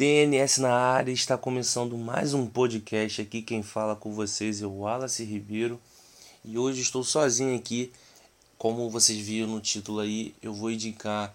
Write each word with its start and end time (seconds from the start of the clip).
DNS 0.00 0.60
na 0.60 0.72
área, 0.72 1.10
está 1.10 1.36
começando 1.36 1.98
mais 1.98 2.32
um 2.32 2.46
podcast 2.46 3.20
aqui. 3.20 3.42
Quem 3.42 3.64
fala 3.64 3.96
com 3.96 4.12
vocês 4.12 4.62
é 4.62 4.64
o 4.64 4.82
Wallace 4.82 5.24
Ribeiro 5.24 5.80
e 6.44 6.56
hoje 6.56 6.82
estou 6.82 7.02
sozinho 7.02 7.56
aqui. 7.56 7.90
Como 8.56 8.88
vocês 8.90 9.18
viram 9.18 9.48
no 9.48 9.60
título 9.60 9.98
aí, 9.98 10.36
eu 10.40 10.54
vou 10.54 10.70
indicar 10.70 11.34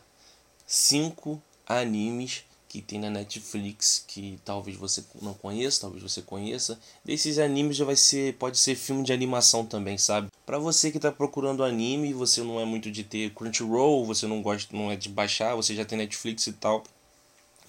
cinco 0.66 1.44
animes 1.68 2.46
que 2.70 2.82
tem 2.82 3.02
na 3.02 3.10
Netflix 3.10 4.06
que 4.08 4.40
talvez 4.46 4.78
você 4.78 5.04
não 5.22 5.34
conheça, 5.34 5.82
talvez 5.82 6.02
você 6.02 6.22
conheça. 6.22 6.80
Desses 7.04 7.40
animes 7.40 7.76
já 7.76 7.84
vai 7.84 7.98
ser, 7.98 8.36
pode 8.36 8.58
ser 8.58 8.76
filme 8.76 9.04
de 9.04 9.12
animação 9.12 9.66
também, 9.66 9.98
sabe? 9.98 10.30
Para 10.46 10.58
você 10.58 10.90
que 10.90 10.98
está 10.98 11.12
procurando 11.12 11.66
anime, 11.66 12.14
você 12.14 12.42
não 12.42 12.62
é 12.62 12.66
muito 12.66 12.90
de 12.90 13.04
ter 13.04 13.34
Crunchyroll, 13.34 14.06
você 14.06 14.26
não 14.26 14.42
gosta, 14.42 14.74
não 14.74 14.90
é 14.90 14.96
de 14.96 15.10
baixar, 15.10 15.54
você 15.54 15.76
já 15.76 15.84
tem 15.84 15.98
Netflix 15.98 16.48
e 16.48 16.54
tal 16.54 16.82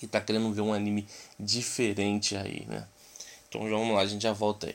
que 0.05 0.09
tá 0.09 0.21
querendo 0.21 0.53
ver 0.53 0.61
um 0.61 0.73
anime 0.73 1.07
diferente 1.41 2.37
aí, 2.37 2.67
né? 2.69 2.85
Então 3.49 3.63
vamos 3.69 3.95
lá, 3.95 4.03
a 4.03 4.07
gente 4.07 4.23
já 4.23 4.33
volta 4.33 4.67
aí. 4.67 4.75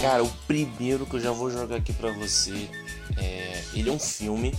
Cara, 0.00 0.22
o 0.22 0.30
primeiro 0.46 1.04
que 1.04 1.16
eu 1.16 1.20
já 1.20 1.32
vou 1.32 1.50
jogar 1.50 1.76
aqui 1.76 1.92
pra 1.92 2.12
você, 2.12 2.70
é... 3.16 3.64
ele 3.74 3.90
é 3.90 3.92
um 3.92 3.98
filme 3.98 4.54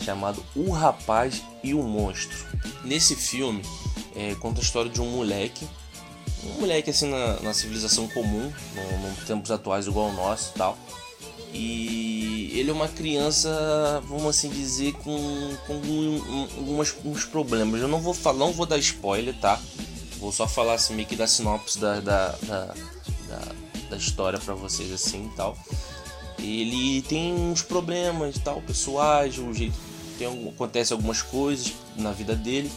chamado 0.00 0.44
O 0.54 0.70
Rapaz 0.70 1.42
e 1.62 1.74
o 1.74 1.82
Monstro. 1.82 2.46
Nesse 2.84 3.14
filme, 3.14 3.62
é, 4.14 4.34
conta 4.36 4.60
a 4.60 4.62
história 4.62 4.90
de 4.90 5.00
um 5.00 5.10
moleque, 5.10 5.66
um 6.44 6.60
moleque 6.60 6.90
assim 6.90 7.08
na, 7.08 7.40
na 7.40 7.52
civilização 7.52 8.08
comum, 8.08 8.52
no, 8.74 9.08
no, 9.08 9.16
tempos 9.26 9.50
atuais 9.50 9.86
igual 9.86 10.06
ao 10.06 10.12
nosso 10.12 10.52
e 10.54 10.58
tal. 10.58 10.78
E 11.52 12.50
ele 12.54 12.70
é 12.70 12.72
uma 12.72 12.88
criança, 12.88 14.02
vamos 14.06 14.26
assim 14.26 14.48
dizer, 14.48 14.92
com, 14.94 15.56
com 15.66 15.74
um, 15.74 16.48
algumas, 16.56 16.94
uns 17.04 17.24
problemas. 17.24 17.80
Eu 17.80 17.88
não 17.88 18.00
vou 18.00 18.12
falar, 18.12 18.38
não 18.38 18.52
vou 18.52 18.66
dar 18.66 18.78
spoiler, 18.78 19.34
tá? 19.40 19.60
Vou 20.18 20.32
só 20.32 20.46
falar 20.46 20.74
assim, 20.74 20.94
meio 20.94 21.08
que 21.08 21.16
da 21.16 21.26
sinopse 21.26 21.78
da, 21.78 22.00
da, 22.00 22.28
da, 22.42 22.74
da, 23.28 23.42
da 23.90 23.96
história 23.96 24.38
para 24.38 24.54
vocês 24.54 24.92
assim 24.92 25.26
e 25.26 25.36
tal. 25.36 25.56
Ele 26.38 27.02
tem 27.02 27.32
uns 27.34 27.62
problemas 27.62 28.38
tal, 28.38 28.60
pessoais, 28.62 29.38
o 29.38 29.52
jeito 29.52 29.76
tem, 30.18 30.48
acontece 30.48 30.92
algumas 30.92 31.22
coisas 31.22 31.72
na 31.96 32.12
vida 32.12 32.34
dele 32.34 32.70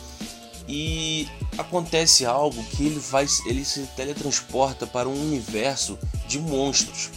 e 0.67 1.27
acontece 1.57 2.25
algo 2.25 2.63
que 2.63 2.85
ele 2.85 2.99
vai 2.99 3.25
ele 3.45 3.65
se 3.65 3.81
teletransporta 3.95 4.85
para 4.85 5.09
um 5.09 5.19
universo 5.19 5.97
de 6.27 6.39
monstros. 6.39 7.09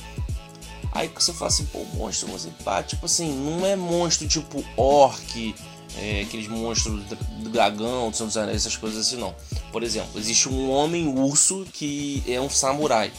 Aí 0.91 1.09
você 1.09 1.33
fala 1.33 1.49
assim, 1.49 1.65
pô, 1.67 1.85
monstro, 1.95 2.29
você 2.29 2.51
pá, 2.65 2.83
tipo 2.83 3.07
assim, 3.07 3.33
não 3.33 3.65
é 3.65 3.75
monstro 3.77 4.29
tipo 4.29 4.65
orc, 4.77 5.55
é, 5.97 6.23
aqueles 6.23 6.49
monstros 6.49 7.03
do 7.05 7.49
dragão, 7.51 8.11
dos 8.11 8.37
Anéis, 8.37 8.59
essas 8.59 8.77
coisas 8.77 9.07
assim 9.07 9.17
não. 9.17 9.35
Por 9.71 9.83
exemplo, 9.83 10.19
existe 10.19 10.49
um 10.49 10.71
homem 10.71 11.07
urso 11.07 11.67
que 11.73 12.23
é 12.27 12.41
um 12.41 12.51
samurai. 12.51 13.13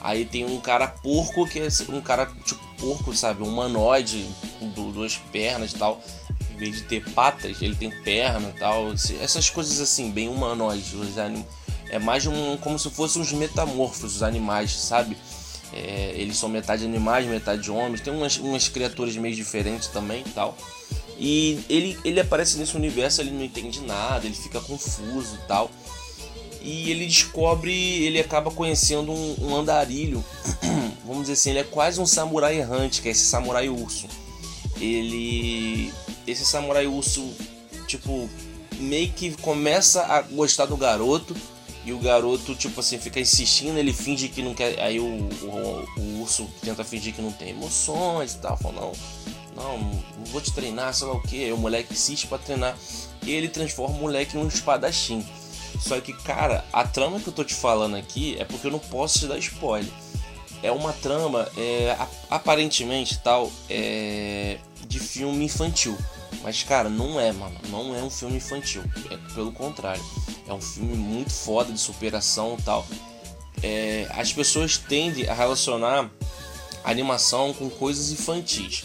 Aí 0.00 0.24
tem 0.24 0.44
um 0.44 0.60
cara 0.60 0.86
porco 0.86 1.48
que 1.48 1.58
é 1.58 1.68
um 1.88 2.00
cara 2.00 2.26
tipo 2.44 2.65
porco, 2.78 3.14
sabe? 3.14 3.42
Um 3.42 3.48
humanoide, 3.48 4.26
com 4.58 4.68
duas 4.68 5.16
pernas 5.16 5.72
e 5.72 5.76
tal 5.76 6.00
em 6.56 6.58
vez 6.58 6.76
de 6.76 6.82
ter 6.82 7.04
patas, 7.10 7.60
ele 7.60 7.76
tem 7.76 7.90
perna 8.02 8.48
e 8.48 8.58
tal. 8.58 8.92
Essas 9.20 9.50
coisas 9.50 9.78
assim, 9.78 10.10
bem 10.10 10.28
humanoides. 10.28 10.94
Os. 10.94 11.16
É 11.88 11.98
mais 12.00 12.26
um, 12.26 12.56
como 12.56 12.78
se 12.78 12.90
fossem 12.90 13.22
uns 13.22 13.32
metamorfos, 13.32 14.16
os 14.16 14.22
animais, 14.22 14.72
sabe? 14.72 15.16
É, 15.72 16.14
eles 16.16 16.36
são 16.36 16.48
metade 16.48 16.84
animais, 16.84 17.26
metade 17.26 17.70
homens. 17.70 18.00
Tem 18.00 18.12
umas, 18.12 18.38
umas 18.38 18.68
criaturas 18.68 19.14
meio 19.16 19.36
diferentes 19.36 19.88
também 19.88 20.22
e 20.26 20.30
tal. 20.30 20.56
E 21.18 21.60
ele, 21.68 21.98
ele 22.04 22.20
aparece 22.20 22.58
nesse 22.58 22.76
universo, 22.76 23.20
ele 23.20 23.30
não 23.30 23.44
entende 23.44 23.80
nada, 23.80 24.26
ele 24.26 24.34
fica 24.34 24.60
confuso 24.60 25.36
e 25.36 25.46
tal. 25.46 25.70
E 26.66 26.90
ele 26.90 27.06
descobre, 27.06 27.72
ele 27.72 28.18
acaba 28.18 28.50
conhecendo 28.50 29.12
um, 29.12 29.36
um 29.40 29.54
andarilho. 29.54 30.24
Vamos 31.06 31.22
dizer 31.22 31.34
assim, 31.34 31.50
ele 31.50 31.60
é 31.60 31.64
quase 31.64 32.00
um 32.00 32.06
samurai 32.06 32.58
errante, 32.58 33.00
que 33.00 33.06
é 33.06 33.12
esse 33.12 33.24
samurai 33.24 33.68
urso. 33.68 34.08
Ele 34.80 35.92
esse 36.26 36.44
samurai 36.44 36.88
urso, 36.88 37.24
tipo, 37.86 38.28
meio 38.80 39.08
que 39.12 39.30
começa 39.36 40.02
a 40.06 40.22
gostar 40.22 40.66
do 40.66 40.76
garoto. 40.76 41.36
E 41.84 41.92
o 41.92 41.98
garoto, 42.00 42.52
tipo 42.56 42.80
assim, 42.80 42.98
fica 42.98 43.20
insistindo, 43.20 43.78
ele 43.78 43.92
finge 43.92 44.28
que 44.28 44.42
não 44.42 44.52
quer. 44.52 44.80
Aí 44.80 44.98
o, 44.98 45.04
o, 45.04 46.00
o 46.00 46.20
urso 46.20 46.50
tenta 46.62 46.82
fingir 46.82 47.14
que 47.14 47.22
não 47.22 47.30
tem 47.30 47.50
emoções 47.50 48.34
e 48.34 48.38
tal. 48.38 48.56
Fala, 48.56 48.80
não, 48.80 48.92
não, 49.54 49.78
não 49.78 50.24
vou 50.32 50.40
te 50.40 50.52
treinar, 50.52 50.92
sei 50.92 51.06
lá 51.06 51.14
o 51.14 51.22
que. 51.22 51.44
Aí 51.44 51.52
o 51.52 51.56
moleque 51.56 51.92
insiste 51.92 52.26
pra 52.26 52.38
treinar. 52.38 52.76
E 53.22 53.30
ele 53.30 53.48
transforma 53.48 53.94
o 53.94 54.00
moleque 54.00 54.36
em 54.36 54.40
um 54.40 54.48
espadachim. 54.48 55.24
Só 55.80 56.00
que, 56.00 56.12
cara, 56.12 56.64
a 56.72 56.84
trama 56.84 57.20
que 57.20 57.28
eu 57.28 57.32
tô 57.32 57.44
te 57.44 57.54
falando 57.54 57.96
aqui 57.96 58.36
é 58.38 58.44
porque 58.44 58.66
eu 58.66 58.70
não 58.70 58.78
posso 58.78 59.20
te 59.20 59.26
dar 59.26 59.38
spoiler. 59.38 59.92
É 60.62 60.72
uma 60.72 60.92
trama, 60.92 61.48
é, 61.56 61.96
aparentemente 62.30 63.18
tal, 63.18 63.52
é, 63.68 64.58
de 64.88 64.98
filme 64.98 65.44
infantil. 65.44 65.96
Mas, 66.42 66.62
cara, 66.62 66.88
não 66.88 67.20
é, 67.20 67.32
mano. 67.32 67.56
Não 67.68 67.94
é 67.94 68.02
um 68.02 68.10
filme 68.10 68.36
infantil. 68.36 68.82
É 69.10 69.16
pelo 69.34 69.52
contrário. 69.52 70.02
É 70.48 70.52
um 70.52 70.60
filme 70.60 70.94
muito 70.96 71.32
foda 71.32 71.72
de 71.72 71.78
superação 71.80 72.56
e 72.58 72.62
tal. 72.62 72.86
É, 73.62 74.06
as 74.10 74.32
pessoas 74.32 74.76
tendem 74.76 75.28
a 75.28 75.34
relacionar 75.34 76.10
animação 76.84 77.52
com 77.52 77.68
coisas 77.68 78.10
infantis, 78.10 78.84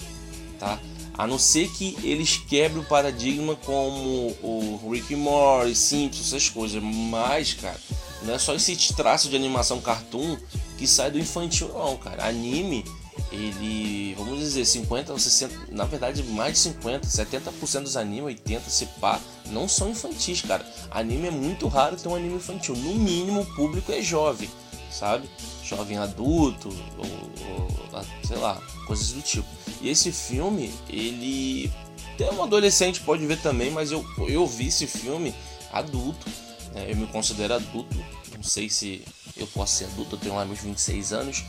tá? 0.60 0.80
A 1.22 1.28
não 1.28 1.38
ser 1.38 1.70
que 1.70 1.96
eles 2.02 2.36
quebrem 2.36 2.82
o 2.82 2.84
paradigma 2.84 3.56
como 3.58 4.36
o 4.42 4.90
Rick 4.92 5.16
Morty, 5.16 5.76
Simpsons, 5.76 6.26
essas 6.26 6.50
coisas. 6.50 6.82
Mas, 6.82 7.54
cara, 7.54 7.80
não 8.24 8.34
é 8.34 8.40
só 8.40 8.56
esse 8.56 8.76
traço 8.96 9.30
de 9.30 9.36
animação 9.36 9.80
cartoon 9.80 10.36
que 10.80 10.88
sai 10.88 11.12
do 11.12 11.20
infantil, 11.20 11.68
não, 11.68 11.96
cara. 11.98 12.28
Anime 12.28 12.84
ele, 13.32 14.16
vamos 14.16 14.40
dizer, 14.40 14.66
50 14.66 15.12
ou 15.14 15.20
60, 15.20 15.68
na 15.70 15.86
verdade 15.86 16.24
mais 16.24 16.54
de 16.54 16.60
50, 16.60 17.08
70% 17.08 17.84
dos 17.84 17.98
animes, 17.98 18.24
80 18.24 18.68
se 18.72 18.88
pá, 19.00 19.20
não 19.52 19.68
são 19.68 19.92
infantis, 19.92 20.42
cara. 20.42 20.66
Anime 20.90 21.28
é 21.28 21.32
muito 21.32 21.68
raro 21.68 21.98
ter 21.98 22.10
um 22.10 22.16
anime 22.16 22.38
infantil. 22.38 22.76
No 22.76 22.96
mínimo, 22.96 23.42
o 23.42 23.56
público 23.56 23.92
é 23.92 24.02
jovem, 24.02 24.50
sabe? 24.90 25.30
Jovem 25.64 26.00
adulto, 26.00 26.70
ou, 26.98 27.62
ou 27.94 28.04
sei 28.24 28.38
lá, 28.38 28.60
coisas 28.88 29.12
do 29.12 29.22
tipo. 29.22 29.61
E 29.82 29.90
esse 29.90 30.12
filme, 30.12 30.72
ele. 30.90 31.72
Até 32.14 32.32
um 32.32 32.44
adolescente 32.44 33.00
pode 33.02 33.26
ver 33.26 33.42
também, 33.42 33.72
mas 33.72 33.92
eu, 33.92 34.06
eu 34.28 34.46
vi 34.46 34.68
esse 34.68 34.86
filme 34.86 35.34
adulto. 35.72 36.28
Né? 36.74 36.92
Eu 36.92 36.96
me 36.96 37.08
considero 37.08 37.56
adulto. 37.56 37.98
Não 38.36 38.44
sei 38.44 38.70
se 38.70 39.04
eu 39.36 39.48
posso 39.48 39.76
ser 39.76 39.86
adulto, 39.86 40.16
eu 40.16 40.20
tenho 40.20 40.36
lá 40.36 40.46
meus 40.46 40.60
26 40.60 41.14
anos. 41.14 41.44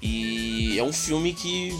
E 0.00 0.78
é 0.78 0.82
um 0.82 0.92
filme 0.92 1.32
que 1.32 1.72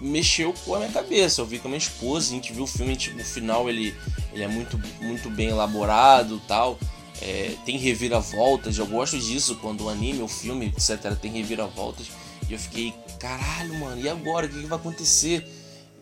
mexeu 0.00 0.54
com 0.64 0.74
a 0.74 0.78
minha 0.78 0.90
cabeça. 0.90 1.40
Eu 1.40 1.46
vi 1.46 1.58
com 1.58 1.68
a 1.68 1.70
minha 1.70 1.78
esposa, 1.78 2.28
a 2.28 2.34
gente 2.34 2.52
viu 2.52 2.64
o 2.64 2.66
filme, 2.66 2.96
tipo, 2.96 3.20
o 3.20 3.24
final 3.24 3.68
ele, 3.68 3.94
ele 4.32 4.42
é 4.42 4.48
muito, 4.48 4.80
muito 5.00 5.28
bem 5.30 5.48
elaborado 5.48 6.40
tal. 6.46 6.78
É, 7.20 7.54
tem 7.66 7.76
reviravoltas, 7.76 8.78
eu 8.78 8.86
gosto 8.86 9.18
disso 9.18 9.56
quando 9.56 9.84
o 9.84 9.88
anime, 9.90 10.22
o 10.22 10.28
filme, 10.28 10.66
etc., 10.66 11.14
tem 11.20 11.32
reviravoltas. 11.32 12.06
E 12.48 12.52
eu 12.52 12.58
fiquei, 12.58 12.94
caralho, 13.20 13.74
mano, 13.74 14.00
e 14.00 14.08
agora? 14.08 14.46
O 14.46 14.48
que, 14.48 14.60
que 14.60 14.66
vai 14.66 14.78
acontecer? 14.78 15.46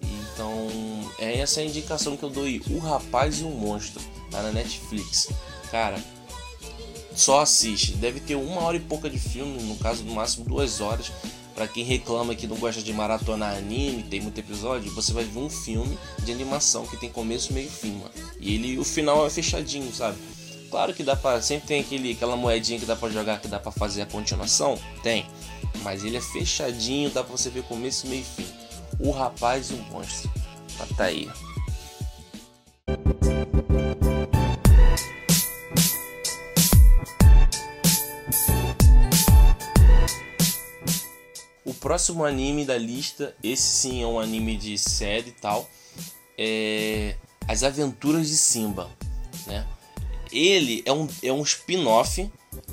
Então, 0.00 0.68
é 1.18 1.38
essa 1.38 1.60
a 1.60 1.64
indicação 1.64 2.16
que 2.16 2.22
eu 2.22 2.30
dou 2.30 2.44
aí. 2.44 2.62
O 2.70 2.78
Rapaz 2.78 3.40
e 3.40 3.44
o 3.44 3.50
Monstro, 3.50 4.00
tá 4.30 4.40
na 4.40 4.52
Netflix. 4.52 5.28
Cara, 5.70 6.02
só 7.14 7.40
assiste. 7.40 7.92
Deve 7.92 8.20
ter 8.20 8.36
uma 8.36 8.62
hora 8.62 8.76
e 8.76 8.80
pouca 8.80 9.10
de 9.10 9.18
filme, 9.18 9.60
no 9.64 9.76
caso, 9.76 10.04
no 10.04 10.14
máximo 10.14 10.44
duas 10.44 10.80
horas. 10.80 11.10
Para 11.56 11.66
quem 11.66 11.82
reclama 11.82 12.36
que 12.36 12.46
não 12.46 12.56
gosta 12.56 12.80
de 12.80 12.92
maratonar 12.92 13.56
anime, 13.56 14.04
tem 14.04 14.20
muito 14.20 14.38
episódio, 14.38 14.92
você 14.92 15.12
vai 15.12 15.24
ver 15.24 15.40
um 15.40 15.50
filme 15.50 15.98
de 16.20 16.30
animação 16.30 16.86
que 16.86 16.96
tem 16.96 17.10
começo, 17.10 17.52
meio 17.52 17.66
e 17.66 17.70
fim, 17.70 17.94
mano. 17.94 18.12
E 18.38 18.54
ele, 18.54 18.78
o 18.78 18.84
final 18.84 19.26
é 19.26 19.30
fechadinho, 19.30 19.92
sabe? 19.92 20.16
Claro 20.70 20.94
que 20.94 21.02
dá 21.02 21.16
para 21.16 21.42
sempre 21.42 21.66
tem 21.66 21.80
aquele, 21.80 22.12
aquela 22.12 22.36
moedinha 22.36 22.78
que 22.78 22.86
dá 22.86 22.94
para 22.94 23.08
jogar, 23.08 23.40
que 23.40 23.48
dá 23.48 23.58
para 23.58 23.72
fazer 23.72 24.02
a 24.02 24.06
continuação, 24.06 24.78
tem. 25.02 25.26
Mas 25.82 26.04
ele 26.04 26.16
é 26.16 26.20
fechadinho, 26.20 27.10
dá 27.10 27.22
para 27.22 27.36
você 27.36 27.50
ver 27.50 27.62
começo, 27.64 28.06
meio 28.06 28.22
e 28.22 28.24
fim. 28.24 28.46
O 28.98 29.10
rapaz 29.10 29.70
e 29.70 29.74
o 29.74 29.82
monstro. 29.84 30.30
Tá 30.96 31.04
aí. 31.04 31.28
próximo 41.88 42.24
anime 42.24 42.64
da 42.64 42.76
lista, 42.76 43.34
esse 43.42 43.62
sim 43.62 44.02
é 44.02 44.06
um 44.06 44.20
anime 44.20 44.56
de 44.56 44.76
série 44.76 45.30
e 45.30 45.32
tal, 45.32 45.68
é 46.36 47.16
As 47.48 47.62
Aventuras 47.62 48.28
de 48.28 48.36
Simba, 48.36 48.90
né? 49.46 49.66
Ele 50.32 50.82
é 50.84 50.92
um, 50.92 51.08
é 51.22 51.32
um 51.32 51.42
spin-off, 51.42 52.30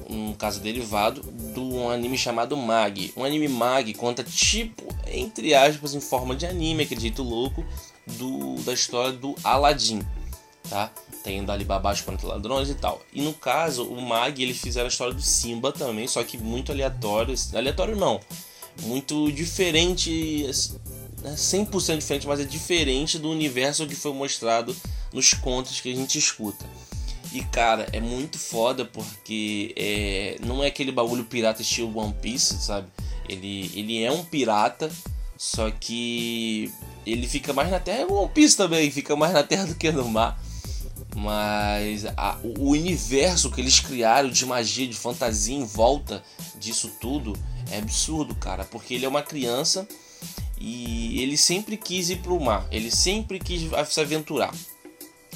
um 0.09 0.33
caso 0.33 0.59
derivado, 0.59 1.21
de 1.21 1.59
um 1.59 1.89
anime 1.89 2.17
chamado 2.17 2.55
Mag. 2.55 3.13
Um 3.15 3.23
anime 3.23 3.47
Mag 3.47 3.93
conta 3.93 4.23
tipo, 4.23 4.83
entre 5.07 5.53
aspas, 5.53 5.93
em 5.93 6.01
forma 6.01 6.35
de 6.35 6.45
anime, 6.45 6.83
aquele 6.83 7.01
jeito 7.01 7.23
louco, 7.23 7.65
do, 8.05 8.55
da 8.63 8.73
história 8.73 9.11
do 9.11 9.35
Aladdin, 9.43 10.01
tá? 10.69 10.91
Tem 11.23 11.43
do 11.43 11.51
Alibaba 11.51 11.95
contra 12.03 12.27
ladrões 12.27 12.69
e 12.69 12.75
tal. 12.75 13.01
E 13.11 13.21
no 13.21 13.33
caso, 13.33 13.83
o 13.85 13.99
Mag, 13.99 14.41
eles 14.41 14.57
fizeram 14.57 14.85
a 14.85 14.89
história 14.89 15.13
do 15.13 15.21
Simba 15.21 15.71
também, 15.71 16.07
só 16.07 16.23
que 16.23 16.37
muito 16.37 16.71
aleatório. 16.71 17.33
Aleatório 17.53 17.95
não, 17.95 18.19
muito 18.83 19.31
diferente, 19.31 20.47
100% 21.23 21.89
né, 21.89 21.97
diferente, 21.97 22.27
mas 22.27 22.39
é 22.39 22.43
diferente 22.43 23.17
do 23.17 23.29
universo 23.29 23.87
que 23.87 23.95
foi 23.95 24.13
mostrado 24.13 24.75
nos 25.11 25.33
contos 25.33 25.81
que 25.81 25.91
a 25.91 25.95
gente 25.95 26.17
escuta. 26.17 26.65
E 27.35 27.43
cara, 27.43 27.85
é 27.91 27.99
muito 27.99 28.39
foda 28.39 28.85
porque 28.85 29.73
é, 29.75 30.37
não 30.39 30.63
é 30.63 30.67
aquele 30.67 30.89
bagulho 30.89 31.25
pirata 31.25 31.61
estilo 31.61 31.99
One 31.99 32.13
Piece, 32.21 32.61
sabe? 32.61 32.87
Ele, 33.27 33.69
ele 33.75 34.01
é 34.01 34.09
um 34.09 34.23
pirata, 34.23 34.89
só 35.35 35.69
que 35.69 36.71
ele 37.05 37.27
fica 37.27 37.51
mais 37.51 37.69
na 37.69 37.77
terra. 37.77 38.03
É 38.03 38.05
One 38.05 38.29
Piece 38.29 38.55
também, 38.55 38.89
fica 38.89 39.17
mais 39.17 39.33
na 39.33 39.43
terra 39.43 39.65
do 39.67 39.75
que 39.75 39.91
no 39.91 40.07
mar. 40.07 40.41
Mas 41.13 42.05
a, 42.15 42.39
o 42.41 42.69
universo 42.69 43.51
que 43.51 43.59
eles 43.59 43.81
criaram 43.81 44.29
de 44.29 44.45
magia, 44.45 44.87
de 44.87 44.95
fantasia 44.95 45.57
em 45.57 45.65
volta 45.65 46.23
disso 46.57 46.89
tudo 47.01 47.37
é 47.69 47.79
absurdo, 47.79 48.33
cara. 48.35 48.63
Porque 48.63 48.93
ele 48.93 49.03
é 49.03 49.09
uma 49.09 49.21
criança 49.21 49.85
e 50.57 51.21
ele 51.21 51.35
sempre 51.35 51.75
quis 51.75 52.09
ir 52.09 52.19
pro 52.19 52.39
mar, 52.39 52.65
ele 52.71 52.89
sempre 52.89 53.39
quis 53.39 53.69
se 53.89 53.99
aventurar. 53.99 54.53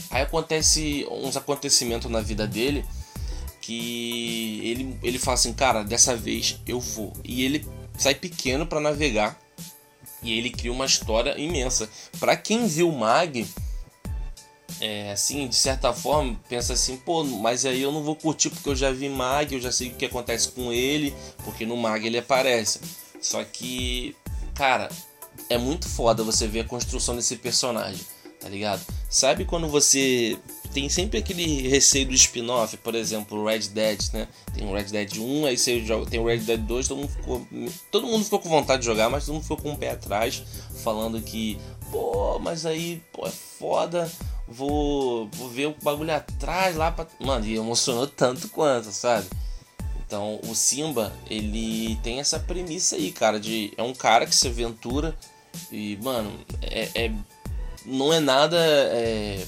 Aí 0.09 0.21
acontece 0.21 1.07
uns 1.11 1.37
acontecimentos 1.37 2.09
na 2.09 2.21
vida 2.21 2.47
dele 2.47 2.85
que 3.61 4.61
ele, 4.63 4.99
ele 5.03 5.19
fala 5.19 5.35
assim, 5.35 5.53
cara, 5.53 5.83
dessa 5.83 6.15
vez 6.15 6.59
eu 6.65 6.79
vou. 6.79 7.13
E 7.23 7.43
ele 7.43 7.67
sai 7.97 8.15
pequeno 8.15 8.65
para 8.65 8.79
navegar 8.79 9.39
e 10.23 10.37
ele 10.37 10.49
cria 10.49 10.71
uma 10.71 10.85
história 10.85 11.39
imensa. 11.39 11.89
Para 12.19 12.35
quem 12.35 12.67
viu 12.67 12.91
Mag, 12.91 13.47
é, 14.81 15.11
assim, 15.11 15.47
de 15.47 15.55
certa 15.55 15.93
forma, 15.93 16.39
pensa 16.47 16.73
assim, 16.73 16.97
pô, 16.97 17.23
mas 17.23 17.65
aí 17.65 17.81
eu 17.81 17.91
não 17.91 18.03
vou 18.03 18.15
curtir 18.15 18.49
porque 18.49 18.69
eu 18.69 18.75
já 18.75 18.91
vi 18.91 19.09
Mag, 19.09 19.53
eu 19.53 19.61
já 19.61 19.71
sei 19.71 19.89
o 19.89 19.95
que 19.95 20.05
acontece 20.05 20.49
com 20.49 20.71
ele, 20.71 21.13
porque 21.43 21.65
no 21.65 21.77
Mag 21.77 22.05
ele 22.05 22.17
aparece. 22.17 22.79
Só 23.21 23.43
que, 23.43 24.15
cara, 24.55 24.89
é 25.49 25.57
muito 25.57 25.87
foda 25.87 26.23
você 26.23 26.47
ver 26.47 26.61
a 26.61 26.65
construção 26.65 27.15
desse 27.15 27.35
personagem 27.35 28.05
tá 28.39 28.47
ligado? 28.47 28.81
Sabe 29.09 29.45
quando 29.45 29.67
você 29.67 30.37
tem 30.73 30.87
sempre 30.87 31.17
aquele 31.17 31.67
receio 31.67 32.07
do 32.07 32.13
spin-off, 32.13 32.77
por 32.77 32.95
exemplo, 32.95 33.45
Red 33.45 33.69
Dead, 33.69 33.99
né? 34.13 34.27
Tem 34.53 34.67
o 34.67 34.73
Red 34.73 34.85
Dead 34.85 35.17
1, 35.17 35.45
aí 35.45 35.57
você 35.57 35.83
joga, 35.83 36.09
tem 36.09 36.19
o 36.19 36.25
Red 36.25 36.39
Dead 36.39 36.59
2, 36.59 36.87
todo 36.87 36.97
mundo 36.99 37.09
ficou 37.09 37.47
todo 37.91 38.07
mundo 38.07 38.23
ficou 38.23 38.39
com 38.39 38.49
vontade 38.49 38.81
de 38.81 38.85
jogar, 38.85 39.09
mas 39.09 39.25
todo 39.25 39.33
mundo 39.33 39.43
ficou 39.43 39.57
com 39.57 39.71
o 39.71 39.77
pé 39.77 39.91
atrás, 39.91 40.43
falando 40.83 41.21
que, 41.21 41.59
pô, 41.91 42.39
mas 42.39 42.65
aí, 42.65 43.01
pô, 43.11 43.27
é 43.27 43.31
foda, 43.31 44.11
vou 44.47 45.27
vou 45.33 45.49
ver 45.49 45.67
o 45.67 45.75
bagulho 45.81 46.13
atrás 46.13 46.75
lá 46.75 46.91
para, 46.91 47.07
mano, 47.19 47.45
e 47.45 47.55
emocionou 47.55 48.07
tanto 48.07 48.47
quanto, 48.49 48.91
sabe? 48.91 49.27
Então, 50.05 50.39
o 50.47 50.55
Simba, 50.55 51.13
ele 51.29 51.95
tem 52.01 52.19
essa 52.19 52.39
premissa 52.39 52.95
aí, 52.95 53.11
cara, 53.11 53.39
de 53.39 53.71
é 53.77 53.83
um 53.83 53.93
cara 53.93 54.25
que 54.25 54.35
se 54.35 54.47
aventura 54.47 55.15
e, 55.71 55.97
mano, 56.01 56.31
é, 56.61 56.89
é 56.95 57.11
não 57.89 58.13
é 58.13 58.19
nada 58.19 58.57
é, 58.57 59.45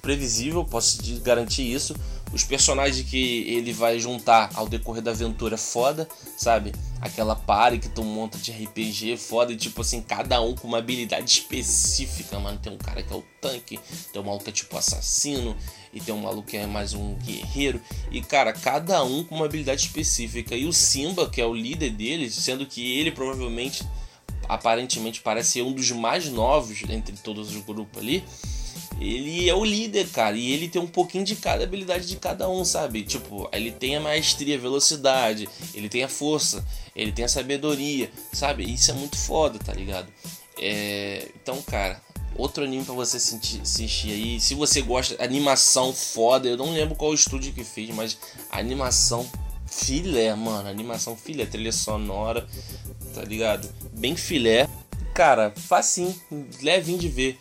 previsível, 0.00 0.64
posso 0.64 0.98
garantir 1.20 1.62
isso. 1.62 1.94
Os 2.32 2.42
personagens 2.42 3.06
que 3.06 3.44
ele 3.46 3.74
vai 3.74 3.98
juntar 3.98 4.50
ao 4.54 4.66
decorrer 4.66 5.02
da 5.02 5.10
aventura 5.10 5.56
é 5.56 5.58
foda, 5.58 6.08
sabe? 6.36 6.72
Aquela 6.98 7.36
party 7.36 7.78
que 7.78 7.88
tu 7.90 8.02
monta 8.02 8.38
de 8.38 8.50
RPG 8.50 9.18
foda, 9.18 9.52
e 9.52 9.56
tipo 9.56 9.82
assim, 9.82 10.00
cada 10.00 10.40
um 10.40 10.54
com 10.54 10.66
uma 10.66 10.78
habilidade 10.78 11.30
específica, 11.30 12.38
mano. 12.40 12.58
Tem 12.58 12.72
um 12.72 12.78
cara 12.78 13.02
que 13.02 13.12
é 13.12 13.16
o 13.16 13.22
tanque, 13.38 13.78
tem 14.10 14.22
um 14.22 14.24
maluco 14.24 14.44
que 14.44 14.50
é 14.50 14.52
tipo 14.52 14.74
assassino, 14.78 15.54
e 15.92 16.00
tem 16.00 16.14
um 16.14 16.22
maluco 16.22 16.48
que 16.48 16.56
é 16.56 16.66
mais 16.66 16.94
um 16.94 17.16
guerreiro. 17.16 17.82
E 18.10 18.22
cara, 18.22 18.54
cada 18.54 19.04
um 19.04 19.22
com 19.24 19.34
uma 19.34 19.44
habilidade 19.44 19.82
específica. 19.82 20.56
E 20.56 20.64
o 20.64 20.72
Simba, 20.72 21.28
que 21.28 21.40
é 21.40 21.44
o 21.44 21.52
líder 21.52 21.90
deles, 21.90 22.34
sendo 22.34 22.64
que 22.64 22.98
ele 22.98 23.10
provavelmente 23.10 23.84
aparentemente 24.54 25.20
parece 25.20 25.52
ser 25.52 25.62
um 25.62 25.72
dos 25.72 25.90
mais 25.90 26.28
novos 26.28 26.82
entre 26.88 27.16
todos 27.16 27.54
os 27.54 27.62
grupos 27.62 28.00
ali. 28.00 28.24
Ele 29.00 29.48
é 29.48 29.54
o 29.54 29.64
líder, 29.64 30.08
cara, 30.08 30.36
e 30.36 30.52
ele 30.52 30.68
tem 30.68 30.80
um 30.80 30.86
pouquinho 30.86 31.24
de 31.24 31.34
cada 31.34 31.64
habilidade 31.64 32.06
de 32.06 32.16
cada 32.16 32.48
um, 32.48 32.64
sabe? 32.64 33.02
Tipo, 33.02 33.48
ele 33.52 33.72
tem 33.72 33.96
a 33.96 34.00
maestria, 34.00 34.56
a 34.56 34.60
velocidade, 34.60 35.48
ele 35.74 35.88
tem 35.88 36.04
a 36.04 36.08
força, 36.08 36.64
ele 36.94 37.10
tem 37.10 37.24
a 37.24 37.28
sabedoria, 37.28 38.10
sabe? 38.32 38.62
Isso 38.70 38.90
é 38.90 38.94
muito 38.94 39.16
foda, 39.16 39.58
tá 39.58 39.72
ligado? 39.72 40.06
É... 40.58 41.28
Então, 41.34 41.60
cara, 41.62 42.00
outro 42.36 42.64
anime 42.64 42.84
para 42.84 42.94
você 42.94 43.16
assistir 43.16 44.12
aí. 44.12 44.40
Se 44.40 44.54
você 44.54 44.80
gosta, 44.82 45.22
animação 45.22 45.92
foda, 45.92 46.48
eu 46.48 46.56
não 46.56 46.72
lembro 46.72 46.94
qual 46.94 47.12
estúdio 47.12 47.52
que 47.52 47.64
fez, 47.64 47.90
mas 47.90 48.16
animação 48.50 49.28
filé, 49.66 50.34
mano. 50.34 50.68
Animação 50.68 51.16
filé, 51.16 51.46
trilha 51.46 51.72
sonora, 51.72 52.46
tá 53.12 53.22
ligado? 53.22 53.68
Bem 53.92 54.16
filé. 54.16 54.68
Cara, 55.14 55.52
facinho, 55.54 56.14
levinho 56.62 56.98
de 56.98 57.08
ver. 57.08 57.38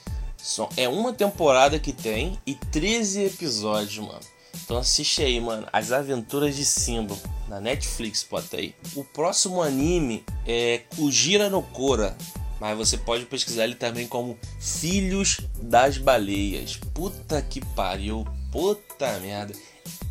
É 0.76 0.90
uma 0.90 1.14
temporada 1.14 1.80
que 1.80 1.94
tem 1.94 2.38
e 2.46 2.56
13 2.56 3.26
episódios, 3.26 4.00
mano. 4.00 4.20
Então 4.64 4.78
assiste 4.78 5.22
aí, 5.22 5.40
mano. 5.40 5.68
As 5.72 5.92
Aventuras 5.92 6.56
de 6.56 6.66
Simba. 6.66 7.16
Na 7.48 7.60
Netflix, 7.60 8.26
bota 8.30 8.58
aí. 8.58 8.74
O 8.96 9.04
próximo 9.04 9.62
anime 9.62 10.24
é 10.48 10.82
Kujira 10.96 11.50
no 11.50 11.62
Kora. 11.62 12.16
Mas 12.60 12.78
você 12.78 12.98
pode 12.98 13.26
pesquisar 13.26 13.66
ele 13.66 13.76
também 13.76 14.08
como 14.08 14.38
Filhos 14.60 15.42
das 15.62 15.98
Baleias. 15.98 16.80
Puta 16.94 17.42
que 17.42 17.60
pariu. 17.74 18.26
Puta 18.52 19.20
merda. 19.20 19.54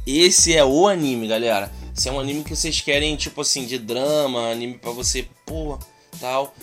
Esse 0.06 0.54
é 0.54 0.64
o 0.64 0.86
anime, 0.88 1.28
galera. 1.28 1.70
Se 1.94 2.08
é 2.08 2.12
um 2.12 2.20
anime 2.20 2.44
que 2.44 2.54
vocês 2.54 2.80
querem, 2.80 3.16
tipo 3.16 3.40
assim, 3.40 3.66
de 3.66 3.78
drama, 3.78 4.50
anime 4.50 4.78
para 4.78 4.90
você, 4.90 5.28
pô, 5.44 5.78
tal. 6.18 6.54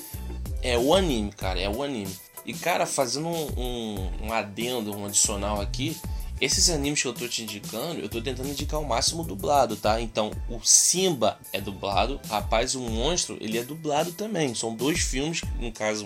É 0.61 0.77
o 0.77 0.93
anime, 0.93 1.31
cara, 1.31 1.59
é 1.59 1.69
o 1.69 1.83
anime. 1.83 2.13
E, 2.45 2.53
cara, 2.53 2.85
fazendo 2.85 3.27
um, 3.27 3.47
um, 3.57 4.11
um 4.27 4.33
adendo, 4.33 4.95
um 4.95 5.05
adicional 5.05 5.59
aqui, 5.59 5.95
esses 6.39 6.69
animes 6.69 7.01
que 7.01 7.07
eu 7.07 7.13
tô 7.13 7.27
te 7.27 7.43
indicando, 7.43 7.99
eu 7.99 8.07
tô 8.07 8.21
tentando 8.21 8.49
indicar 8.49 8.79
o 8.79 8.87
máximo 8.87 9.23
dublado, 9.23 9.75
tá? 9.75 9.99
Então, 9.99 10.31
o 10.49 10.59
Simba 10.63 11.39
é 11.51 11.59
dublado, 11.59 12.19
Rapaz 12.29 12.75
o 12.75 12.79
Monstro, 12.79 13.37
ele 13.41 13.57
é 13.57 13.63
dublado 13.63 14.11
também. 14.11 14.53
São 14.53 14.75
dois 14.75 14.99
filmes, 14.99 15.41
no 15.59 15.71
caso, 15.71 16.05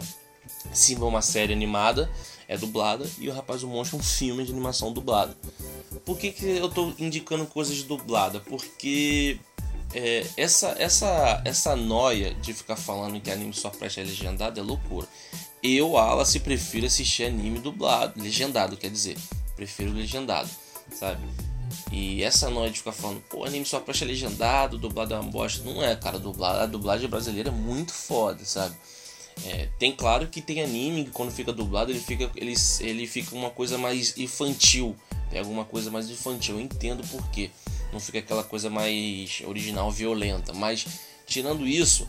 Simba 0.74 1.06
é 1.06 1.10
uma 1.10 1.22
série 1.22 1.54
animada, 1.54 2.10
é 2.48 2.58
dublada, 2.58 3.06
e 3.20 3.30
o 3.30 3.34
Rapaz 3.34 3.62
o 3.62 3.68
Monstro 3.68 3.98
é 3.98 4.00
um 4.00 4.04
filme 4.04 4.46
de 4.46 4.52
animação 4.52 4.94
dublado. 4.94 5.36
Por 6.06 6.18
que, 6.18 6.32
que 6.32 6.46
eu 6.46 6.70
tô 6.70 6.94
indicando 6.98 7.46
coisas 7.46 7.84
dubladas? 7.84 8.42
Porque 8.44 9.40
é, 9.94 10.26
essa, 10.38 10.76
essa, 10.80 11.42
essa 11.46 11.76
noia 11.76 12.34
de 12.36 12.54
ficar 12.54 12.76
falando 12.76 13.20
que 13.20 13.30
anime 13.30 13.54
só 13.54 13.70
presta 13.70 14.02
legendado 14.02 14.60
é 14.60 14.64
loucura. 14.64 15.08
Eu, 15.62 15.98
Alice, 15.98 16.40
prefiro 16.40 16.88
assistir 16.88 17.26
anime 17.26 17.60
dublado, 17.60 18.22
legendado, 18.22 18.76
quer 18.76 18.90
dizer, 18.90 19.16
prefiro 19.56 19.92
legendado, 19.92 20.50
sabe? 20.92 21.22
E 21.92 22.24
essa 22.24 22.50
noia 22.50 22.72
de 22.72 22.80
ficar 22.80 22.94
falando, 22.94 23.22
pô, 23.30 23.46
anime 23.46 23.66
só 23.66 23.80
presta 23.80 24.06
legendado, 24.06 24.78
dublado 24.78 25.14
é 25.14 25.20
uma 25.20 25.30
bosta. 25.30 25.64
Não 25.64 25.84
é, 25.84 25.96
cara, 25.96 26.18
dublado, 26.18 26.60
a 26.60 26.66
dublagem 26.66 27.10
brasileira 27.10 27.50
é 27.50 27.52
muito 27.52 27.94
foda, 27.94 28.44
sabe? 28.44 28.76
É, 29.46 29.70
tem 29.80 29.92
claro 29.92 30.28
que 30.28 30.42
tem 30.42 30.62
anime 30.62 31.06
que 31.06 31.12
quando 31.12 31.32
fica 31.32 31.52
dublado 31.52 31.92
ele 31.92 32.00
fica, 32.00 32.30
ele, 32.36 32.54
ele 32.82 33.08
fica 33.08 33.36
uma 33.36 33.50
coisa 33.50 33.78
mais 33.78 34.18
infantil. 34.18 34.96
Pega 35.32 35.48
uma 35.48 35.66
coisa 35.66 35.90
mais 35.90 36.10
infantil. 36.10 36.56
Eu 36.56 36.62
entendo 36.62 37.02
por 37.08 37.28
quê. 37.30 37.50
Não 37.92 38.00
fica 38.00 38.20
aquela 38.20 38.44
coisa 38.44 38.70
mais 38.70 39.42
original, 39.46 39.90
violenta. 39.90 40.54
Mas 40.54 40.86
tirando 41.26 41.66
isso, 41.66 42.08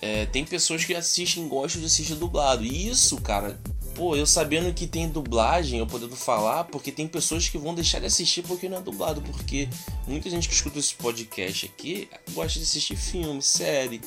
é, 0.00 0.26
tem 0.26 0.44
pessoas 0.44 0.84
que 0.84 0.94
assistem, 0.94 1.48
gostam 1.48 1.80
de 1.80 1.86
assistir 1.86 2.14
dublado. 2.14 2.64
E 2.64 2.88
isso, 2.88 3.20
cara, 3.20 3.58
pô, 3.98 4.14
eu 4.14 4.24
sabendo 4.24 4.72
que 4.72 4.86
tem 4.86 5.08
dublagem, 5.08 5.80
eu 5.80 5.86
podendo 5.86 6.14
falar, 6.14 6.62
porque 6.62 6.92
tem 6.92 7.08
pessoas 7.08 7.48
que 7.48 7.58
vão 7.58 7.74
deixar 7.74 7.98
de 7.98 8.06
assistir 8.06 8.42
porque 8.42 8.68
não 8.68 8.78
é 8.78 8.80
dublado, 8.80 9.20
porque 9.20 9.68
muita 10.06 10.30
gente 10.30 10.48
que 10.48 10.54
escuta 10.54 10.78
esse 10.78 10.94
podcast 10.94 11.66
aqui 11.66 12.08
gosta 12.30 12.60
de 12.60 12.64
assistir 12.64 12.94
filme, 12.94 13.42
série. 13.42 14.00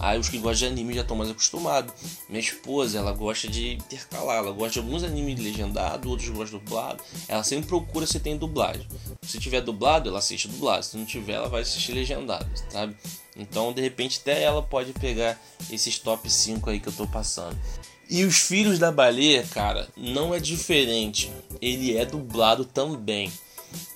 Aí 0.00 0.18
os 0.18 0.30
que 0.30 0.38
gostam 0.38 0.68
de 0.68 0.72
anime 0.72 0.94
já 0.94 1.02
estão 1.02 1.14
mais 1.14 1.30
acostumados. 1.30 1.92
Minha 2.26 2.40
esposa, 2.40 2.98
ela 2.98 3.12
gosta 3.12 3.46
de 3.46 3.74
intercalar, 3.74 4.38
ela 4.38 4.50
gosta 4.50 4.72
de 4.72 4.78
alguns 4.78 5.04
animes 5.04 5.38
legendados, 5.38 6.10
outros 6.10 6.30
gostam 6.30 6.58
dublado. 6.58 7.04
Ela 7.28 7.44
sempre 7.44 7.66
procura 7.66 8.06
se 8.06 8.18
tem 8.18 8.38
dublagem. 8.38 8.88
Se 9.20 9.38
tiver 9.38 9.60
dublado, 9.60 10.08
ela 10.08 10.20
assiste 10.20 10.48
dublado. 10.48 10.82
Se 10.86 10.96
não 10.96 11.04
tiver, 11.04 11.34
ela 11.34 11.50
vai 11.50 11.60
assistir 11.60 11.92
legendado, 11.92 12.48
sabe? 12.70 12.96
Então, 13.36 13.74
de 13.74 13.82
repente, 13.82 14.20
até 14.22 14.42
ela 14.42 14.62
pode 14.62 14.94
pegar 14.94 15.38
esses 15.70 15.98
top 15.98 16.30
5 16.30 16.70
aí 16.70 16.80
que 16.80 16.88
eu 16.88 16.92
tô 16.94 17.06
passando. 17.06 17.58
E 18.08 18.24
os 18.24 18.40
Filhos 18.40 18.78
da 18.78 18.92
Baleia, 18.92 19.42
cara, 19.50 19.88
não 19.96 20.34
é 20.34 20.40
diferente. 20.40 21.32
Ele 21.60 21.96
é 21.96 22.04
dublado 22.04 22.64
também. 22.64 23.32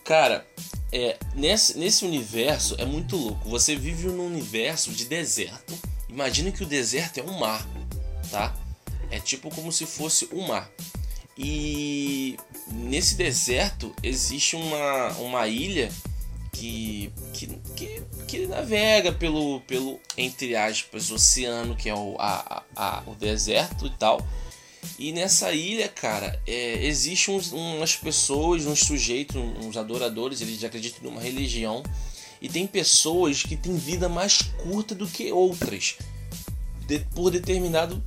Cara, 0.05 0.47
é, 0.93 1.19
nesse, 1.35 1.79
nesse 1.79 2.05
universo 2.05 2.75
é 2.79 2.85
muito 2.85 3.17
louco. 3.17 3.49
Você 3.51 3.77
vive 3.77 4.09
num 4.09 4.27
universo 4.27 4.91
de 4.91 5.05
deserto. 5.05 5.79
Imagina 6.09 6.51
que 6.51 6.63
o 6.63 6.67
deserto 6.67 7.19
é 7.19 7.23
um 7.23 7.39
mar, 7.39 7.67
tá? 8.31 8.57
É 9.11 9.21
tipo 9.21 9.55
como 9.55 9.71
se 9.71 9.85
fosse 9.85 10.29
um 10.33 10.47
mar. 10.47 10.71
E 11.37 12.37
nesse 12.73 13.15
deserto 13.15 13.95
existe 14.03 14.57
uma, 14.57 15.09
uma 15.19 15.47
ilha 15.47 15.91
que, 16.59 17.13
que, 17.33 17.47
que, 17.77 18.03
que, 18.27 18.47
navega 18.47 19.13
pelo, 19.13 19.61
pelo, 19.61 20.01
entre 20.17 20.57
aspas, 20.57 21.11
oceano, 21.11 21.77
que 21.77 21.89
é 21.89 21.95
o, 21.95 22.17
a, 22.19 22.65
a, 22.75 23.03
o 23.07 23.15
deserto 23.15 23.87
e 23.87 23.91
tal. 23.91 24.21
E 24.99 25.13
nessa 25.13 25.53
ilha, 25.53 25.89
cara, 25.89 26.41
é, 26.47 26.85
existem 26.85 27.35
uns, 27.37 27.53
umas 27.53 27.95
pessoas, 27.95 28.67
uns 28.67 28.81
sujeitos, 28.81 29.37
uns 29.37 29.77
adoradores, 29.77 30.41
eles 30.41 30.63
acreditam 30.65 31.05
numa 31.05 31.21
religião. 31.21 31.83
E 32.43 32.49
tem 32.49 32.67
pessoas 32.67 33.43
que 33.43 33.57
têm 33.57 33.77
vida 33.77 34.09
mais 34.09 34.43
curta 34.43 34.95
do 34.95 35.07
que 35.07 35.31
outras. 35.31 35.97
De, 36.87 36.99
por 37.15 37.31
determinada 37.31 38.01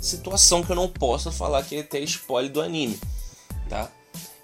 situação 0.00 0.64
que 0.64 0.72
eu 0.72 0.76
não 0.76 0.88
posso 0.88 1.30
falar 1.30 1.62
que 1.62 1.76
é 1.76 1.80
até 1.80 2.00
spoiler 2.00 2.50
do 2.50 2.60
anime, 2.60 2.98
tá? 3.68 3.88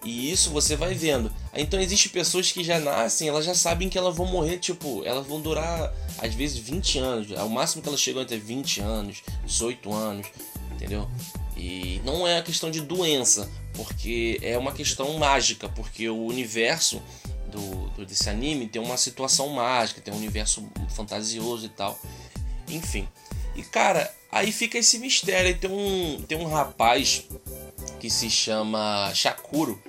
E 0.04 0.30
isso 0.30 0.50
você 0.50 0.76
vai 0.76 0.94
vendo. 0.94 1.32
Então 1.52 1.80
existem 1.80 2.10
pessoas 2.12 2.52
que 2.52 2.62
já 2.62 2.78
nascem, 2.78 3.28
elas 3.28 3.44
já 3.44 3.54
sabem 3.54 3.88
que 3.88 3.98
elas 3.98 4.16
vão 4.16 4.26
morrer, 4.26 4.58
tipo, 4.58 5.02
elas 5.04 5.26
vão 5.26 5.40
durar 5.40 5.92
às 6.18 6.34
vezes 6.34 6.58
20 6.58 6.98
anos. 6.98 7.30
O 7.32 7.48
máximo 7.48 7.82
que 7.82 7.88
elas 7.88 8.00
chegam 8.00 8.22
até 8.22 8.36
20 8.36 8.80
anos, 8.80 9.22
18 9.44 9.92
anos, 9.92 10.26
entendeu? 10.72 11.08
E 11.56 12.00
não 12.04 12.26
é 12.26 12.38
a 12.38 12.42
questão 12.42 12.70
de 12.70 12.80
doença, 12.80 13.50
porque 13.74 14.38
é 14.42 14.56
uma 14.56 14.72
questão 14.72 15.18
mágica, 15.18 15.68
porque 15.68 16.08
o 16.08 16.24
universo 16.24 17.02
do, 17.50 17.88
do, 17.90 18.06
desse 18.06 18.30
anime 18.30 18.68
tem 18.68 18.80
uma 18.80 18.96
situação 18.96 19.48
mágica, 19.48 20.00
tem 20.00 20.14
um 20.14 20.16
universo 20.18 20.68
fantasioso 20.94 21.66
e 21.66 21.70
tal. 21.70 21.98
Enfim. 22.68 23.08
E 23.56 23.62
cara, 23.62 24.12
aí 24.30 24.52
fica 24.52 24.78
esse 24.78 24.98
mistério. 24.98 25.58
Tem 25.58 25.70
um, 25.70 26.22
tem 26.22 26.38
um 26.38 26.46
rapaz 26.46 27.24
que 27.98 28.08
se 28.08 28.30
chama 28.30 29.12
Shakuro. 29.14 29.82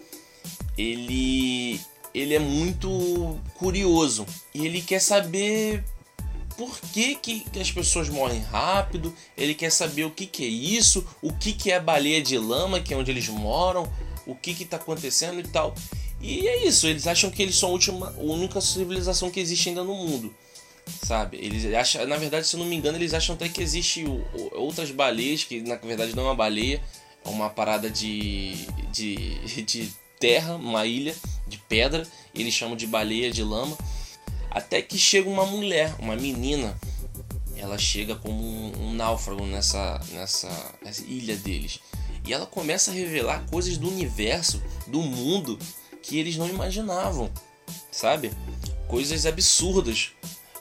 Ele 0.79 1.79
ele 2.13 2.33
é 2.33 2.39
muito 2.39 3.39
curioso 3.55 4.25
e 4.53 4.65
ele 4.65 4.81
quer 4.81 4.99
saber 4.99 5.83
por 6.57 6.77
que, 6.91 7.15
que, 7.15 7.45
as 7.59 7.71
pessoas 7.71 8.09
morrem 8.09 8.41
rápido, 8.41 9.15
ele 9.37 9.53
quer 9.53 9.71
saber 9.71 10.03
o 10.03 10.11
que, 10.11 10.25
que 10.25 10.43
é 10.43 10.47
isso, 10.47 11.07
o 11.21 11.31
que, 11.31 11.53
que 11.53 11.71
é 11.71 11.79
baleia 11.79 12.21
de 12.21 12.37
lama, 12.37 12.81
que 12.81 12.93
é 12.93 12.97
onde 12.97 13.09
eles 13.09 13.29
moram, 13.29 13.89
o 14.25 14.35
que 14.35 14.51
está 14.51 14.75
acontecendo 14.75 15.39
e 15.39 15.43
tal. 15.43 15.73
E 16.21 16.45
é 16.47 16.65
isso, 16.65 16.85
eles 16.85 17.07
acham 17.07 17.31
que 17.31 17.41
eles 17.41 17.55
são 17.55 17.69
a, 17.69 17.71
última, 17.71 18.09
a 18.09 18.21
única 18.21 18.59
civilização 18.59 19.31
que 19.31 19.39
existe 19.39 19.69
ainda 19.69 19.85
no 19.85 19.95
mundo. 19.95 20.35
Sabe? 21.03 21.37
Eles 21.37 21.73
acham, 21.73 22.05
na 22.05 22.17
verdade, 22.17 22.45
se 22.45 22.57
eu 22.57 22.59
não 22.59 22.65
me 22.65 22.75
engano, 22.75 22.97
eles 22.97 23.13
acham 23.13 23.35
até 23.35 23.47
que 23.47 23.61
existe 23.61 24.03
outras 24.51 24.91
baleias, 24.91 25.45
que 25.45 25.61
na 25.61 25.75
verdade 25.75 26.13
não 26.13 26.23
é 26.23 26.25
uma 26.27 26.35
baleia, 26.35 26.83
é 27.23 27.29
uma 27.29 27.49
parada 27.49 27.89
de, 27.89 28.55
de, 28.91 29.39
de 29.63 29.93
terra, 30.19 30.55
uma 30.55 30.85
ilha 30.85 31.15
de 31.47 31.57
pedra, 31.57 32.05
eles 32.35 32.53
chamam 32.53 32.75
de 32.75 32.85
baleia 32.85 33.31
de 33.31 33.43
lama. 33.43 33.77
Até 34.51 34.81
que 34.81 34.97
chega 34.97 35.29
uma 35.29 35.45
mulher, 35.45 35.95
uma 35.99 36.15
menina, 36.15 36.77
ela 37.55 37.77
chega 37.77 38.15
como 38.15 38.41
um, 38.41 38.89
um 38.89 38.93
náufrago 38.93 39.45
nessa, 39.45 39.99
nessa, 40.11 40.75
nessa 40.83 41.03
ilha 41.03 41.35
deles. 41.35 41.79
E 42.25 42.33
ela 42.33 42.45
começa 42.45 42.91
a 42.91 42.93
revelar 42.93 43.45
coisas 43.49 43.77
do 43.77 43.87
universo, 43.87 44.61
do 44.87 45.01
mundo, 45.01 45.57
que 46.01 46.17
eles 46.17 46.37
não 46.37 46.47
imaginavam, 46.47 47.29
sabe? 47.91 48.31
Coisas 48.87 49.25
absurdas. 49.25 50.11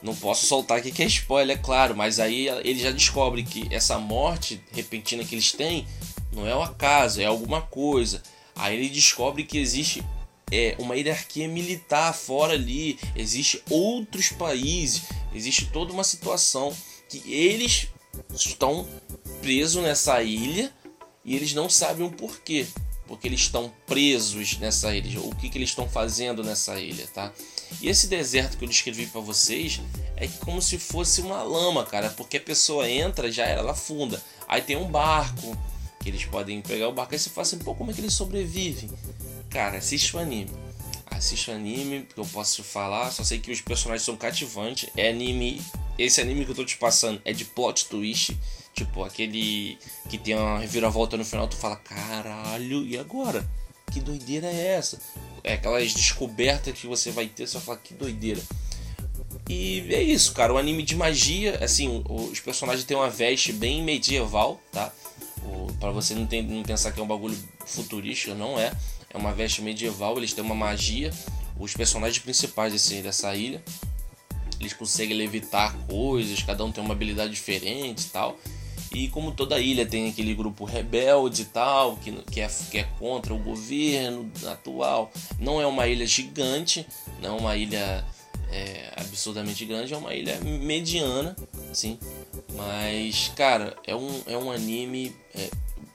Não 0.01 0.15
posso 0.15 0.45
soltar 0.45 0.77
aqui 0.77 0.91
que 0.91 1.03
é 1.03 1.05
spoiler, 1.05 1.57
é 1.57 1.61
claro, 1.61 1.95
mas 1.95 2.19
aí 2.19 2.47
ele 2.63 2.79
já 2.79 2.91
descobre 2.91 3.43
que 3.43 3.67
essa 3.69 3.99
morte 3.99 4.61
repentina 4.71 5.25
que 5.25 5.35
eles 5.35 5.51
têm 5.51 5.85
não 6.31 6.47
é 6.47 6.55
um 6.55 6.63
acaso, 6.63 7.21
é 7.21 7.25
alguma 7.25 7.61
coisa. 7.61 8.23
Aí 8.59 8.77
ele 8.77 8.89
descobre 8.89 9.45
que 9.45 9.57
existe 9.57 10.03
é, 10.51 10.75
uma 10.77 10.95
hierarquia 10.95 11.47
militar 11.47 12.13
fora 12.13 12.53
ali, 12.53 12.99
existe 13.15 13.63
outros 13.69 14.29
países, 14.29 15.03
existe 15.33 15.67
toda 15.67 15.93
uma 15.93 16.03
situação 16.03 16.75
que 17.07 17.23
eles 17.25 17.87
estão 18.35 18.87
presos 19.41 19.81
nessa 19.81 20.21
ilha 20.21 20.73
e 21.23 21.35
eles 21.35 21.53
não 21.53 21.69
sabem 21.69 22.05
o 22.05 22.11
porquê, 22.11 22.67
porque 23.07 23.29
eles 23.29 23.39
estão 23.41 23.71
presos 23.87 24.57
nessa 24.57 24.93
ilha, 24.93 25.21
o 25.21 25.33
que, 25.35 25.49
que 25.49 25.57
eles 25.57 25.69
estão 25.69 25.87
fazendo 25.87 26.43
nessa 26.43 26.77
ilha, 26.79 27.07
tá? 27.07 27.31
E 27.81 27.87
esse 27.87 28.07
deserto 28.07 28.57
que 28.57 28.65
eu 28.65 28.69
descrevi 28.69 29.05
para 29.05 29.21
vocês 29.21 29.79
é 30.17 30.27
como 30.27 30.61
se 30.61 30.77
fosse 30.77 31.21
uma 31.21 31.43
lama, 31.43 31.85
cara, 31.85 32.09
porque 32.09 32.37
a 32.37 32.41
pessoa 32.41 32.89
entra 32.89 33.31
já 33.31 33.45
ela 33.45 33.71
afunda. 33.71 34.21
Aí 34.47 34.61
tem 34.61 34.75
um 34.75 34.89
barco 34.89 35.55
que 35.99 36.09
eles 36.09 36.25
podem 36.25 36.61
pegar 36.61 36.87
o 36.87 36.93
barco 36.93 37.13
e 37.13 37.19
você 37.19 37.29
fala 37.29 37.45
assim, 37.45 37.59
pô, 37.59 37.75
como 37.75 37.91
é 37.91 37.93
que 37.93 38.01
eles 38.01 38.13
sobrevivem? 38.13 38.89
Cara, 39.49 39.77
assiste 39.77 40.15
o 40.15 40.19
anime. 40.19 40.51
Assiste 41.11 41.51
o 41.51 41.53
anime, 41.53 42.01
porque 42.01 42.19
eu 42.19 42.25
posso 42.25 42.57
te 42.57 42.63
falar, 42.63 43.11
só 43.11 43.23
sei 43.23 43.39
que 43.39 43.51
os 43.51 43.61
personagens 43.61 44.05
são 44.05 44.15
cativantes. 44.15 44.89
É 44.95 45.09
anime. 45.09 45.61
Esse 45.97 46.21
anime 46.21 46.45
que 46.45 46.51
eu 46.51 46.55
tô 46.55 46.63
te 46.63 46.77
passando 46.77 47.21
é 47.25 47.33
de 47.33 47.43
plot 47.45 47.85
twist. 47.87 48.37
Tipo, 48.73 49.03
aquele 49.03 49.77
que 50.07 50.17
tem 50.17 50.35
uma 50.35 50.59
reviravolta 50.59 51.17
no 51.17 51.25
final, 51.25 51.47
tu 51.47 51.57
fala, 51.57 51.75
caralho, 51.75 52.85
e 52.85 52.97
agora? 52.97 53.45
Que 53.91 53.99
doideira 53.99 54.47
é 54.47 54.75
essa? 54.75 55.01
É 55.43 55.53
aquelas 55.53 55.93
descobertas 55.93 56.77
que 56.77 56.87
você 56.87 57.11
vai 57.11 57.27
ter, 57.27 57.47
vai 57.47 57.61
falar, 57.61 57.77
que 57.79 57.93
doideira. 57.93 58.41
E 59.49 59.83
é 59.93 60.01
isso, 60.01 60.31
cara. 60.33 60.53
O 60.53 60.57
anime 60.57 60.83
de 60.83 60.95
magia, 60.95 61.57
assim, 61.63 62.03
os 62.07 62.39
personagens 62.39 62.85
têm 62.85 62.95
uma 62.95 63.09
veste 63.09 63.51
bem 63.51 63.83
medieval, 63.83 64.61
tá? 64.71 64.93
Para 65.79 65.91
você 65.91 66.13
não, 66.13 66.27
não 66.43 66.63
pensar 66.63 66.91
que 66.91 66.99
é 66.99 67.03
um 67.03 67.07
bagulho 67.07 67.37
futurístico, 67.65 68.35
não 68.35 68.59
é 68.59 68.71
é 69.09 69.17
uma 69.17 69.33
veste 69.33 69.61
medieval, 69.61 70.17
eles 70.17 70.33
têm 70.33 70.43
uma 70.43 70.55
magia. 70.55 71.11
Os 71.59 71.73
personagens 71.73 72.19
principais 72.19 72.71
desse, 72.71 73.01
dessa 73.01 73.35
ilha, 73.35 73.61
eles 74.59 74.73
conseguem 74.73 75.17
levitar 75.17 75.75
coisas, 75.87 76.41
cada 76.43 76.63
um 76.63 76.71
tem 76.71 76.83
uma 76.83 76.93
habilidade 76.93 77.31
diferente 77.31 78.03
e 78.03 78.09
tal. 78.09 78.37
E 78.93 79.07
como 79.09 79.31
toda 79.31 79.59
ilha 79.59 79.85
tem 79.85 80.09
aquele 80.09 80.33
grupo 80.33 80.65
rebelde 80.65 81.43
e 81.43 81.45
tal, 81.45 81.97
que, 81.97 82.11
que, 82.23 82.41
é, 82.41 82.49
que 82.71 82.77
é 82.79 82.83
contra 82.97 83.33
o 83.33 83.37
governo 83.37 84.31
atual. 84.47 85.11
Não 85.39 85.61
é 85.61 85.67
uma 85.67 85.87
ilha 85.87 86.05
gigante, 86.07 86.85
não 87.21 87.37
é 87.37 87.39
uma 87.39 87.57
ilha 87.57 88.05
é, 88.51 88.91
absurdamente 88.95 89.63
grande, 89.65 89.93
é 89.93 89.97
uma 89.97 90.13
ilha 90.13 90.39
mediana, 90.41 91.35
assim. 91.71 91.99
Mas, 92.55 93.31
cara, 93.35 93.75
é 93.85 93.95
um, 93.95 94.21
é 94.25 94.37
um 94.37 94.51
anime 94.51 95.15
é, 95.35 95.49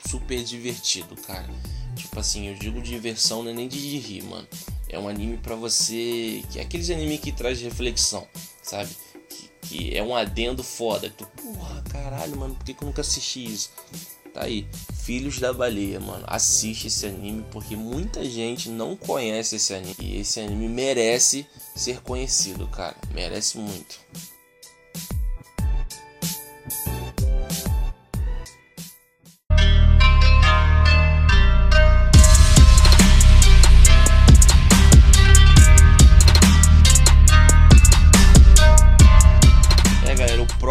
super 0.06 0.42
divertido, 0.42 1.16
cara. 1.16 1.48
Tipo 1.96 2.20
assim, 2.20 2.48
eu 2.48 2.54
digo 2.54 2.80
diversão, 2.80 3.42
não 3.42 3.50
é 3.50 3.54
nem 3.54 3.68
de 3.68 3.78
rir, 3.98 4.22
mano. 4.22 4.46
É 4.88 4.98
um 4.98 5.08
anime 5.08 5.38
para 5.38 5.54
você. 5.54 6.42
que 6.50 6.58
é 6.58 6.62
aqueles 6.62 6.90
anime 6.90 7.18
que 7.18 7.32
traz 7.32 7.60
reflexão, 7.60 8.26
sabe? 8.62 8.90
Que, 9.28 9.50
que, 9.62 9.96
é 9.96 10.02
um 10.02 10.14
adendo 10.14 10.62
foda. 10.62 11.10
Tu, 11.10 11.26
porra, 11.26 11.82
caralho, 11.90 12.36
mano, 12.36 12.54
por 12.54 12.64
que, 12.64 12.74
que 12.74 12.82
eu 12.82 12.86
nunca 12.86 13.00
assisti 13.00 13.44
isso? 13.44 13.70
Tá 14.32 14.44
aí, 14.44 14.66
Filhos 15.04 15.38
da 15.38 15.52
Baleia, 15.52 16.00
mano. 16.00 16.24
Assiste 16.26 16.86
esse 16.88 17.06
anime 17.06 17.44
porque 17.50 17.76
muita 17.76 18.24
gente 18.24 18.68
não 18.68 18.96
conhece 18.96 19.56
esse 19.56 19.74
anime. 19.74 19.94
E 20.00 20.20
esse 20.20 20.40
anime 20.40 20.68
merece 20.68 21.46
ser 21.76 22.00
conhecido, 22.00 22.66
cara. 22.68 22.96
Merece 23.12 23.58
muito. 23.58 24.00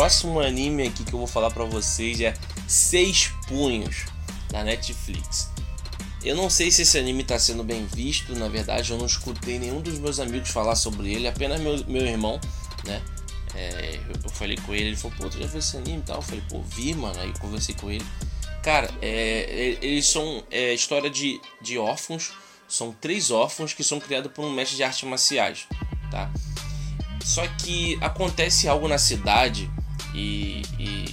Próximo 0.04 0.42
anime 0.42 0.88
aqui 0.88 1.02
que 1.02 1.14
eu 1.14 1.20
vou 1.20 1.28
falar 1.28 1.50
para 1.50 1.64
vocês 1.64 2.20
é 2.20 2.34
Seis 2.68 3.32
Punhos 3.48 4.04
da 4.50 4.62
Netflix. 4.62 5.50
Eu 6.22 6.36
não 6.36 6.50
sei 6.50 6.70
se 6.72 6.82
esse 6.82 6.98
anime 6.98 7.22
está 7.22 7.40
sendo 7.40 7.64
bem 7.64 7.86
visto, 7.86 8.36
na 8.36 8.50
verdade 8.50 8.92
eu 8.92 8.98
não 8.98 9.06
escutei 9.06 9.58
nenhum 9.58 9.80
dos 9.80 9.98
meus 10.00 10.20
amigos 10.20 10.50
falar 10.50 10.76
sobre 10.76 11.14
ele, 11.14 11.26
apenas 11.26 11.62
meu, 11.62 11.82
meu 11.86 12.06
irmão, 12.06 12.38
né? 12.84 13.02
É, 13.56 13.98
eu 14.26 14.30
falei 14.30 14.58
com 14.58 14.76
ele, 14.76 14.88
ele 14.88 14.98
falou, 14.98 15.16
pô, 15.18 15.30
tu 15.30 15.40
já 15.40 15.48
viu 15.48 15.60
esse 15.60 15.78
anime 15.78 16.00
e 16.00 16.02
tal? 16.02 16.18
Eu 16.18 16.22
falei, 16.22 16.44
pô, 16.50 16.62
vi, 16.64 16.94
mano, 16.94 17.18
aí 17.22 17.32
conversei 17.40 17.74
com 17.74 17.90
ele. 17.90 18.06
Cara, 18.62 18.94
é, 19.02 19.78
eles 19.82 20.06
são 20.06 20.44
é, 20.52 20.74
história 20.74 21.10
de, 21.10 21.40
de 21.62 21.78
órfãos, 21.78 22.34
são 22.68 22.92
três 22.92 23.32
órfãos 23.32 23.72
que 23.72 23.86
são 23.86 24.02
criados 24.02 24.34
por 24.34 24.44
um 24.44 24.52
mestre 24.52 24.76
de 24.76 24.84
artes 24.84 25.04
marciais, 25.04 25.66
tá? 26.12 26.30
Só 27.24 27.48
que 27.48 27.98
acontece 28.02 28.68
algo 28.68 28.90
na 28.90 28.98
cidade 28.98 29.72
e, 30.14 30.62
e 30.80 31.06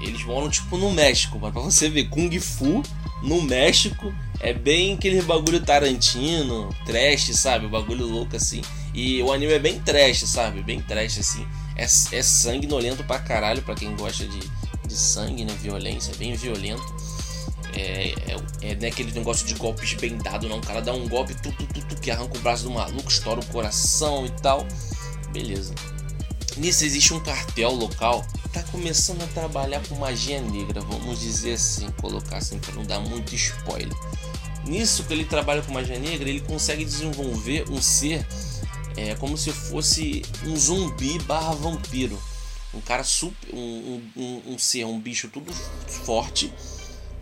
eles 0.00 0.24
moram 0.24 0.48
tipo 0.48 0.76
no 0.76 0.90
México, 0.92 1.38
mas 1.40 1.52
pra 1.52 1.62
você 1.62 1.88
ver 1.88 2.04
Kung 2.04 2.38
Fu 2.40 2.82
no 3.22 3.42
México. 3.42 4.12
É 4.40 4.52
bem 4.52 4.94
aquele 4.94 5.20
bagulho 5.22 5.60
Tarantino, 5.60 6.68
trash, 6.86 7.34
sabe? 7.34 7.66
O 7.66 7.68
bagulho 7.68 8.06
louco 8.06 8.36
assim. 8.36 8.62
E 8.94 9.20
o 9.22 9.32
anime 9.32 9.52
é 9.52 9.58
bem 9.58 9.80
trash, 9.80 10.20
sabe? 10.20 10.62
Bem 10.62 10.80
trash 10.80 11.18
assim. 11.18 11.46
É, 11.76 11.84
é 11.84 12.22
sanguinolento 12.22 13.02
pra 13.04 13.18
caralho, 13.18 13.62
pra 13.62 13.74
quem 13.74 13.96
gosta 13.96 14.24
de, 14.26 14.40
de 14.86 14.94
sangue, 14.94 15.44
né? 15.44 15.52
Violência, 15.60 16.14
bem 16.16 16.34
violento. 16.34 16.84
É, 17.74 18.14
é, 18.26 18.70
é 18.70 18.74
naquele 18.76 19.12
negócio 19.12 19.46
de 19.46 19.54
golpes 19.54 19.94
bem 19.94 20.16
dado, 20.18 20.48
não. 20.48 20.58
O 20.58 20.62
cara 20.62 20.80
dá 20.80 20.92
um 20.92 21.08
golpe, 21.08 21.34
tu, 21.34 21.52
tu, 21.52 21.66
tu, 21.66 21.80
tu, 21.86 22.00
que 22.00 22.10
arranca 22.10 22.38
o 22.38 22.40
braço 22.40 22.64
do 22.64 22.70
maluco, 22.70 23.08
estoura 23.08 23.40
o 23.40 23.46
coração 23.46 24.24
e 24.24 24.30
tal. 24.30 24.66
Beleza. 25.32 25.74
Nisso 26.58 26.84
existe 26.84 27.14
um 27.14 27.20
cartel 27.20 27.72
local 27.72 28.26
tá 28.52 28.62
começando 28.64 29.22
a 29.22 29.26
trabalhar 29.28 29.86
com 29.86 29.94
magia 29.96 30.40
negra, 30.40 30.80
vamos 30.80 31.20
dizer 31.20 31.52
assim, 31.52 31.88
colocar 32.00 32.38
assim 32.38 32.58
para 32.58 32.74
não 32.74 32.82
dar 32.82 32.98
muito 32.98 33.34
spoiler. 33.34 33.96
Nisso 34.64 35.04
que 35.04 35.12
ele 35.12 35.24
trabalha 35.24 35.62
com 35.62 35.72
magia 35.72 35.98
negra, 35.98 36.28
ele 36.28 36.40
consegue 36.40 36.84
desenvolver 36.84 37.70
um 37.70 37.80
ser 37.80 38.26
é, 38.96 39.14
como 39.14 39.38
se 39.38 39.52
fosse 39.52 40.22
um 40.44 40.56
zumbi 40.56 41.18
barra 41.20 41.54
vampiro. 41.54 42.18
Um 42.74 42.80
cara 42.80 43.04
super. 43.04 43.54
Um, 43.54 44.02
um, 44.16 44.42
um 44.48 44.58
ser, 44.58 44.84
um 44.84 45.00
bicho 45.00 45.28
tudo 45.28 45.52
forte 46.04 46.52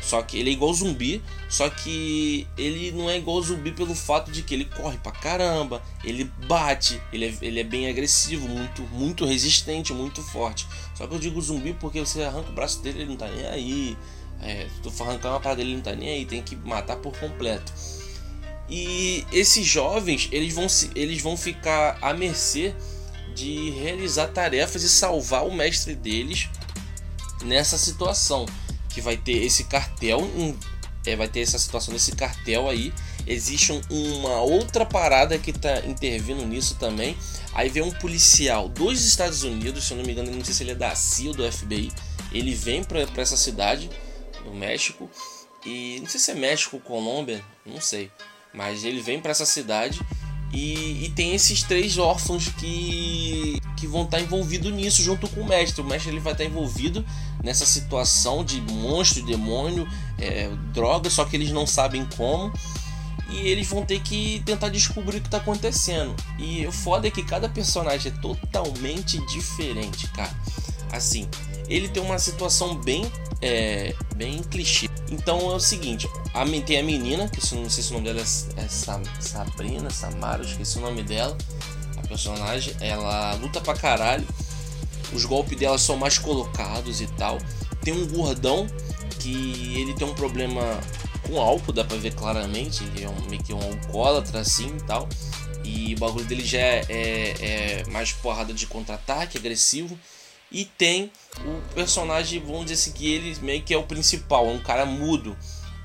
só 0.06 0.22
que 0.22 0.38
ele 0.38 0.50
é 0.50 0.52
igual 0.52 0.72
zumbi, 0.72 1.20
só 1.48 1.68
que 1.68 2.46
ele 2.56 2.92
não 2.92 3.10
é 3.10 3.16
igual 3.16 3.42
zumbi 3.42 3.72
pelo 3.72 3.92
fato 3.92 4.30
de 4.30 4.40
que 4.40 4.54
ele 4.54 4.64
corre 4.64 4.96
pra 4.98 5.10
caramba, 5.10 5.82
ele 6.04 6.30
bate, 6.46 7.02
ele 7.12 7.24
é, 7.24 7.34
ele 7.42 7.58
é 7.58 7.64
bem 7.64 7.88
agressivo, 7.88 8.48
muito, 8.48 8.82
muito 8.82 9.26
resistente, 9.26 9.92
muito 9.92 10.22
forte. 10.22 10.64
Só 10.94 11.08
que 11.08 11.14
eu 11.16 11.18
digo 11.18 11.42
zumbi 11.42 11.72
porque 11.72 11.98
você 11.98 12.22
arranca 12.22 12.50
o 12.50 12.52
braço 12.52 12.80
dele, 12.82 13.00
ele 13.00 13.10
não 13.10 13.16
tá 13.16 13.26
nem 13.26 13.46
aí. 13.46 13.98
É, 14.40 14.68
tu 14.80 14.92
arrancar 15.02 15.30
uma 15.30 15.40
parada 15.40 15.56
dele, 15.56 15.70
ele 15.70 15.76
não 15.78 15.82
tá 15.82 15.96
nem 15.96 16.08
aí, 16.08 16.24
tem 16.24 16.40
que 16.40 16.54
matar 16.54 16.98
por 16.98 17.12
completo. 17.18 17.72
E 18.70 19.26
esses 19.32 19.66
jovens, 19.66 20.28
eles 20.30 20.54
vão, 20.54 20.68
se, 20.68 20.88
eles 20.94 21.20
vão 21.20 21.36
ficar 21.36 21.98
à 22.00 22.14
mercê 22.14 22.72
de 23.34 23.70
realizar 23.70 24.28
tarefas 24.28 24.84
e 24.84 24.88
salvar 24.88 25.44
o 25.44 25.52
mestre 25.52 25.96
deles 25.96 26.48
nessa 27.42 27.76
situação 27.76 28.46
que 28.96 29.02
vai 29.02 29.18
ter 29.18 29.44
esse 29.44 29.64
cartel, 29.64 30.22
um, 30.22 30.56
é, 31.04 31.14
vai 31.14 31.28
ter 31.28 31.40
essa 31.40 31.58
situação 31.58 31.92
desse 31.92 32.12
cartel 32.12 32.66
aí. 32.66 32.94
Existe 33.26 33.70
um, 33.70 33.80
uma 33.90 34.40
outra 34.40 34.86
parada 34.86 35.38
que 35.38 35.50
está 35.50 35.80
intervindo 35.80 36.46
nisso 36.46 36.76
também. 36.76 37.14
Aí 37.52 37.68
vem 37.68 37.82
um 37.82 37.90
policial 37.90 38.70
dos 38.70 39.04
Estados 39.04 39.42
Unidos, 39.42 39.84
se 39.84 39.92
eu 39.92 39.98
não 39.98 40.04
me 40.04 40.12
engano, 40.12 40.30
não 40.30 40.42
sei 40.42 40.54
se 40.54 40.62
ele 40.62 40.70
é 40.70 40.74
da 40.74 40.94
CIA 40.94 41.28
ou 41.28 41.36
do 41.36 41.52
FBI. 41.52 41.92
Ele 42.32 42.54
vem 42.54 42.82
para 42.82 43.04
essa 43.16 43.36
cidade 43.36 43.90
do 44.42 44.54
México 44.54 45.10
e 45.66 45.98
não 46.00 46.08
sei 46.08 46.18
se 46.18 46.30
é 46.30 46.34
México 46.34 46.76
ou 46.76 46.82
Colômbia, 46.82 47.44
não 47.66 47.82
sei, 47.82 48.10
mas 48.54 48.82
ele 48.82 49.02
vem 49.02 49.20
para 49.20 49.32
essa 49.32 49.44
cidade 49.44 50.00
e, 50.54 51.04
e, 51.04 51.10
tem 51.10 51.34
esses 51.34 51.62
três 51.62 51.98
órfãos 51.98 52.48
que, 52.48 53.60
que 53.76 53.86
vão 53.86 54.04
estar 54.04 54.16
tá 54.16 54.22
envolvidos 54.22 54.72
nisso 54.72 55.02
junto 55.02 55.28
com 55.28 55.40
o 55.40 55.46
mestre. 55.46 55.82
O 55.82 55.84
mestre 55.84 56.10
ele 56.10 56.20
vai 56.20 56.32
estar 56.32 56.44
tá 56.44 56.50
envolvido 56.50 57.04
nessa 57.42 57.66
situação 57.66 58.44
de 58.44 58.60
monstro, 58.60 59.24
demônio, 59.24 59.86
é, 60.18 60.48
droga, 60.72 61.10
só 61.10 61.24
que 61.24 61.36
eles 61.36 61.50
não 61.50 61.66
sabem 61.66 62.06
como. 62.16 62.52
E 63.28 63.38
eles 63.48 63.66
vão 63.66 63.84
ter 63.84 64.00
que 64.00 64.40
tentar 64.46 64.68
descobrir 64.68 65.18
o 65.18 65.20
que 65.20 65.28
está 65.28 65.38
acontecendo. 65.38 66.14
E 66.38 66.66
o 66.66 66.72
foda 66.72 67.08
é 67.08 67.10
que 67.10 67.22
cada 67.22 67.48
personagem 67.48 68.12
é 68.12 68.20
totalmente 68.20 69.18
diferente, 69.26 70.06
cara. 70.08 70.34
Assim, 70.92 71.28
ele 71.68 71.88
tem 71.88 72.02
uma 72.02 72.18
situação 72.18 72.76
bem, 72.76 73.10
é, 73.42 73.94
bem 74.14 74.42
clichê. 74.44 74.88
Então 75.10 75.50
é 75.50 75.54
o 75.54 75.60
seguinte, 75.60 76.08
a, 76.34 76.44
tem 76.64 76.78
a 76.78 76.82
menina, 76.82 77.28
que 77.28 77.40
não 77.54 77.70
sei 77.70 77.82
se 77.82 77.90
o 77.90 77.94
nome 77.94 78.06
dela 78.06 78.20
é, 78.20 78.60
é 78.64 78.68
Sabrina, 79.20 79.90
Samara, 79.90 80.42
esqueci 80.42 80.78
o 80.78 80.80
nome 80.80 81.02
dela. 81.02 81.36
Personagem, 82.08 82.74
ela 82.80 83.34
luta 83.34 83.60
pra 83.60 83.74
caralho. 83.74 84.26
Os 85.12 85.24
golpes 85.24 85.58
dela 85.58 85.78
são 85.78 85.96
mais 85.96 86.18
colocados 86.18 87.00
e 87.00 87.06
tal. 87.06 87.38
Tem 87.82 87.94
um 87.94 88.06
gordão 88.08 88.66
que 89.20 89.74
ele 89.80 89.94
tem 89.94 90.06
um 90.06 90.14
problema 90.14 90.62
com 91.26 91.40
álcool, 91.40 91.72
dá 91.72 91.84
pra 91.84 91.96
ver 91.96 92.14
claramente. 92.14 92.84
Ele 92.84 93.04
é 93.04 93.08
um, 93.08 93.20
meio 93.28 93.42
que 93.42 93.52
um 93.52 93.60
alcoólatra 93.60 94.40
assim 94.40 94.76
e 94.76 94.82
tal. 94.82 95.08
E 95.64 95.94
o 95.94 95.98
bagulho 95.98 96.24
dele 96.24 96.44
já 96.44 96.58
é, 96.58 96.84
é, 96.88 97.80
é 97.80 97.84
mais 97.90 98.12
porrada 98.12 98.52
de 98.52 98.66
contra-ataque, 98.66 99.38
agressivo. 99.38 99.98
E 100.50 100.64
tem 100.64 101.10
o 101.44 101.74
personagem, 101.74 102.40
vamos 102.40 102.66
dizer 102.66 102.74
assim, 102.74 102.92
que 102.92 103.12
ele 103.12 103.36
meio 103.42 103.62
que 103.62 103.74
é 103.74 103.76
o 103.76 103.82
principal, 103.82 104.46
é 104.46 104.52
um 104.52 104.62
cara 104.62 104.86
mudo. 104.86 105.36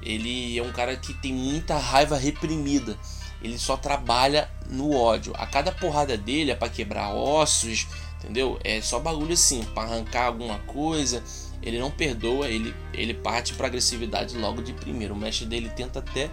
Ele 0.02 0.58
é 0.58 0.64
um 0.64 0.72
cara 0.72 0.96
que 0.96 1.14
tem 1.16 1.34
muita 1.34 1.78
raiva 1.78 2.18
reprimida. 2.18 2.98
Ele 3.42 3.58
só 3.58 3.76
trabalha 3.76 4.50
no 4.70 4.96
ódio. 4.96 5.34
A 5.36 5.46
cada 5.46 5.72
porrada 5.72 6.18
dele 6.18 6.52
é 6.52 6.56
para 6.56 6.70
quebrar 6.70 7.14
ossos, 7.14 7.88
entendeu? 8.20 8.60
É 8.64 8.82
só 8.82 9.00
bagulho 9.00 9.34
assim, 9.34 9.64
para 9.74 9.84
arrancar 9.84 10.28
alguma 10.28 10.60
coisa. 10.60 11.24
Ele 11.62 11.80
não 11.80 11.92
perdoa, 11.92 12.48
ele, 12.48 12.74
ele 12.94 13.14
parte 13.14 13.54
para 13.54 13.68
agressividade 13.68 14.38
logo 14.38 14.62
de 14.62 14.74
primeiro. 14.74 15.14
O 15.14 15.18
mestre 15.18 15.46
dele 15.46 15.70
tenta 15.70 16.00
até 16.00 16.30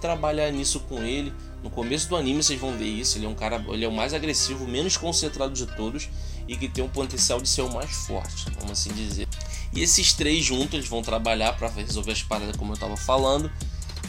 trabalhar 0.00 0.50
nisso 0.50 0.80
com 0.80 1.02
ele. 1.02 1.32
No 1.62 1.68
começo 1.70 2.08
do 2.08 2.16
anime 2.16 2.42
vocês 2.42 2.58
vão 2.58 2.76
ver 2.76 2.86
isso. 2.86 3.18
Ele 3.18 3.26
é 3.26 3.28
um 3.28 3.34
cara, 3.34 3.62
ele 3.68 3.84
é 3.84 3.88
o 3.88 3.92
mais 3.92 4.14
agressivo, 4.14 4.66
menos 4.66 4.96
concentrado 4.96 5.52
de 5.52 5.66
todos 5.66 6.08
e 6.50 6.56
que 6.56 6.68
tem 6.68 6.82
um 6.82 6.88
potencial 6.88 7.40
de 7.40 7.48
ser 7.48 7.62
o 7.62 7.72
mais 7.72 7.90
forte, 7.90 8.46
vamos 8.58 8.72
assim 8.72 8.92
dizer. 8.92 9.28
E 9.72 9.82
esses 9.82 10.12
três 10.12 10.44
juntos 10.44 10.74
eles 10.74 10.88
vão 10.88 11.00
trabalhar 11.00 11.52
para 11.56 11.68
resolver 11.68 12.10
as 12.10 12.24
paradas 12.24 12.56
como 12.56 12.72
eu 12.72 12.74
estava 12.74 12.96
falando, 12.96 13.50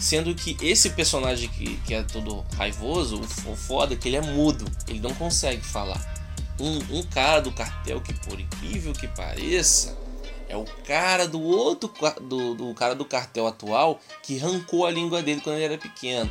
sendo 0.01 0.33
que 0.35 0.57
esse 0.61 0.89
personagem 0.91 1.47
que, 1.49 1.77
que 1.77 1.93
é 1.93 2.03
todo 2.03 2.43
raivoso, 2.57 3.21
o, 3.45 3.51
o 3.51 3.55
foda 3.55 3.93
é 3.93 3.97
que 3.97 4.09
ele 4.09 4.17
é 4.17 4.21
mudo, 4.21 4.65
ele 4.87 4.99
não 4.99 5.13
consegue 5.13 5.61
falar. 5.61 5.99
Um, 6.59 6.99
um 6.99 7.03
cara 7.03 7.41
do 7.41 7.51
cartel 7.51 8.01
que 8.01 8.13
por 8.13 8.39
incrível 8.39 8.93
que 8.93 9.07
pareça 9.07 9.97
é 10.47 10.55
o 10.55 10.65
cara 10.85 11.27
do 11.27 11.41
outro 11.41 11.91
do, 12.21 12.53
do 12.53 12.73
cara 12.73 12.93
do 12.93 13.05
cartel 13.05 13.47
atual 13.47 13.99
que 14.21 14.39
arrancou 14.39 14.85
a 14.85 14.91
língua 14.91 15.23
dele 15.23 15.41
quando 15.41 15.55
ele 15.55 15.65
era 15.65 15.77
pequeno. 15.77 16.29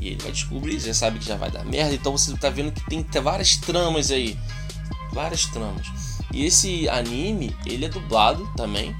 E 0.00 0.08
ele 0.08 0.22
vai 0.22 0.32
descobrir, 0.32 0.80
já 0.80 0.92
sabe 0.92 1.18
que 1.20 1.24
já 1.24 1.36
vai 1.36 1.50
dar 1.50 1.64
merda. 1.64 1.94
Então 1.94 2.10
você 2.12 2.36
tá 2.36 2.50
vendo 2.50 2.72
que 2.72 2.84
tem 2.88 3.06
várias 3.22 3.56
tramas 3.56 4.10
aí 4.10 4.36
várias 5.12 5.44
tramas. 5.46 5.86
E 6.32 6.44
esse 6.44 6.88
anime, 6.88 7.54
ele 7.66 7.84
é 7.84 7.88
dublado 7.88 8.50
também, 8.56 8.96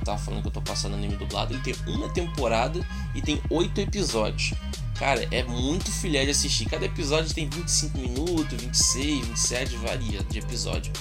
eu 0.00 0.04
tava 0.04 0.18
falando 0.18 0.42
que 0.42 0.48
eu 0.48 0.52
tô 0.52 0.62
passando 0.62 0.94
anime 0.94 1.16
dublado, 1.16 1.54
ele 1.54 1.62
tem 1.62 1.74
uma 1.86 2.08
temporada 2.08 2.84
e 3.14 3.22
tem 3.22 3.40
oito 3.50 3.80
episódios. 3.80 4.52
Cara, 4.98 5.26
é 5.30 5.42
muito 5.42 5.90
filé 5.90 6.24
de 6.24 6.30
assistir. 6.30 6.66
Cada 6.66 6.84
episódio 6.84 7.34
tem 7.34 7.48
25 7.48 7.96
minutos, 7.96 8.60
26, 8.60 9.26
27, 9.28 9.76
varia 9.76 10.22
de 10.24 10.38
episódio. 10.38 10.92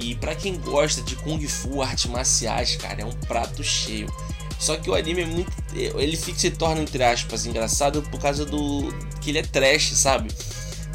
E 0.00 0.14
para 0.14 0.34
quem 0.34 0.58
gosta 0.58 1.02
de 1.02 1.16
Kung 1.16 1.44
Fu, 1.48 1.82
artes 1.82 2.06
marciais, 2.06 2.76
cara, 2.76 3.02
é 3.02 3.04
um 3.04 3.12
prato 3.12 3.64
cheio. 3.64 4.06
Só 4.60 4.76
que 4.76 4.88
o 4.88 4.94
anime 4.94 5.22
é 5.22 5.26
muito. 5.26 5.50
Ele 5.74 6.16
fica, 6.16 6.38
se 6.38 6.52
torna, 6.52 6.82
entre 6.82 7.02
aspas, 7.02 7.44
engraçado 7.44 8.00
por 8.02 8.20
causa 8.20 8.46
do. 8.46 8.94
que 9.20 9.30
ele 9.30 9.38
é 9.38 9.42
trash, 9.42 9.92
sabe? 9.94 10.30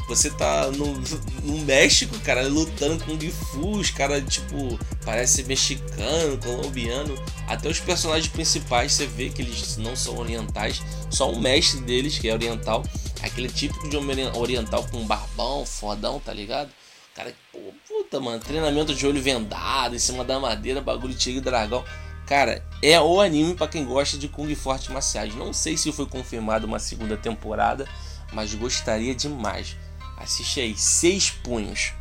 Você 0.08 0.30
tá 0.30 0.72
no, 0.72 0.93
no 1.43 1.65
México, 1.65 2.17
cara, 2.20 2.48
lutando 2.48 3.04
com 3.04 3.20
Gifu, 3.20 3.72
os 3.72 3.91
caras, 3.91 4.24
tipo, 4.24 4.80
parece 5.04 5.43
mexicano, 5.43 6.38
colombiano. 6.38 7.13
Até 7.46 7.67
os 7.67 7.82
personagens 7.82 8.32
principais 8.32 8.93
você 8.93 9.06
vê 9.06 9.30
que 9.30 9.41
eles 9.41 9.76
não 9.76 9.98
são 9.98 10.17
orientais. 10.17 10.82
Só 11.10 11.30
o 11.30 11.39
mestre 11.39 11.82
deles, 11.82 12.17
que 12.17 12.30
é 12.30 12.34
oriental. 12.34 12.84
Aquele 13.22 13.50
típico 13.50 13.89
de 13.89 13.98
homem 13.98 14.26
oriental 14.34 14.88
com 14.89 15.06
barbão, 15.06 15.65
fodão, 15.65 16.22
tá 16.22 16.34
ligado? 16.34 16.70
Cara, 17.13 17.34
pô, 17.52 17.60
puta, 17.86 18.20
mano, 18.22 18.39
treinamento 18.39 18.96
de 18.96 19.06
olho 19.06 19.22
vendado, 19.22 19.96
em 19.96 20.00
cima 20.00 20.24
da 20.24 20.39
madeira, 20.39 20.80
bagulho 20.80 21.15
tigre 21.15 21.39
e 21.39 21.43
dragão. 21.43 21.84
Cara, 22.28 22.63
é 22.82 23.00
o 23.00 23.20
anime 23.20 23.56
para 23.56 23.67
quem 23.67 23.84
gosta 23.84 24.17
de 24.17 24.28
Kung 24.30 24.54
Fu 24.56 24.72
Artes 24.72 24.88
Marciais. 24.89 25.36
Não 25.36 25.52
sei 25.52 25.76
se 25.76 25.91
foi 25.91 26.06
confirmado 26.06 26.65
uma 26.67 26.80
segunda 26.80 27.17
temporada, 27.17 27.88
mas 28.32 28.54
gostaria 28.54 29.15
demais. 29.15 29.76
Assiste 30.18 30.60
aí, 30.60 30.76
Seis 30.76 31.30
Punhos. 31.30 31.94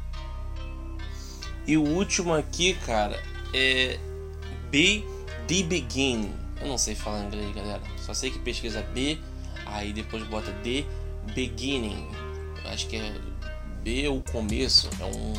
E 1.67 1.77
o 1.77 1.83
último 1.83 2.33
aqui, 2.33 2.75
cara, 2.75 3.23
é 3.53 3.99
B 4.71 5.05
The 5.47 5.63
Beginning. 5.63 6.33
Eu 6.61 6.69
não 6.69 6.79
sei 6.79 6.95
falar 6.95 7.25
inglês, 7.25 7.55
galera. 7.55 7.83
Só 7.99 8.15
sei 8.15 8.31
que 8.31 8.39
pesquisa 8.39 8.83
B, 8.83 9.19
aí 9.67 9.93
depois 9.93 10.23
bota 10.25 10.51
The 10.65 10.85
Beginning. 11.35 12.09
Acho 12.65 12.87
que 12.89 12.97
é 12.97 13.21
B 13.83 14.09
o 14.09 14.23
começo. 14.23 14.89
É 15.01 15.05
um. 15.05 15.35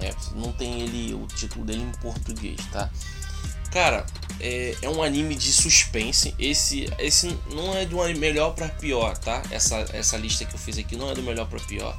É, 0.00 0.14
não 0.36 0.52
tem 0.52 0.82
ele 0.82 1.12
o 1.14 1.26
título 1.26 1.64
dele 1.64 1.82
em 1.82 1.92
português, 2.00 2.64
tá? 2.70 2.88
Cara, 3.70 4.06
é, 4.40 4.76
é, 4.80 4.88
um 4.88 5.02
anime 5.02 5.34
de 5.34 5.52
suspense. 5.52 6.34
Esse, 6.38 6.88
esse 6.98 7.36
não 7.50 7.74
é 7.76 7.84
do 7.84 7.96
melhor 8.18 8.54
para 8.54 8.68
pior, 8.68 9.16
tá? 9.18 9.42
Essa, 9.50 9.86
essa 9.92 10.16
lista 10.16 10.44
que 10.44 10.54
eu 10.54 10.58
fiz 10.58 10.78
aqui 10.78 10.96
não 10.96 11.10
é 11.10 11.14
do 11.14 11.22
melhor 11.22 11.46
para 11.46 11.60
pior. 11.60 11.98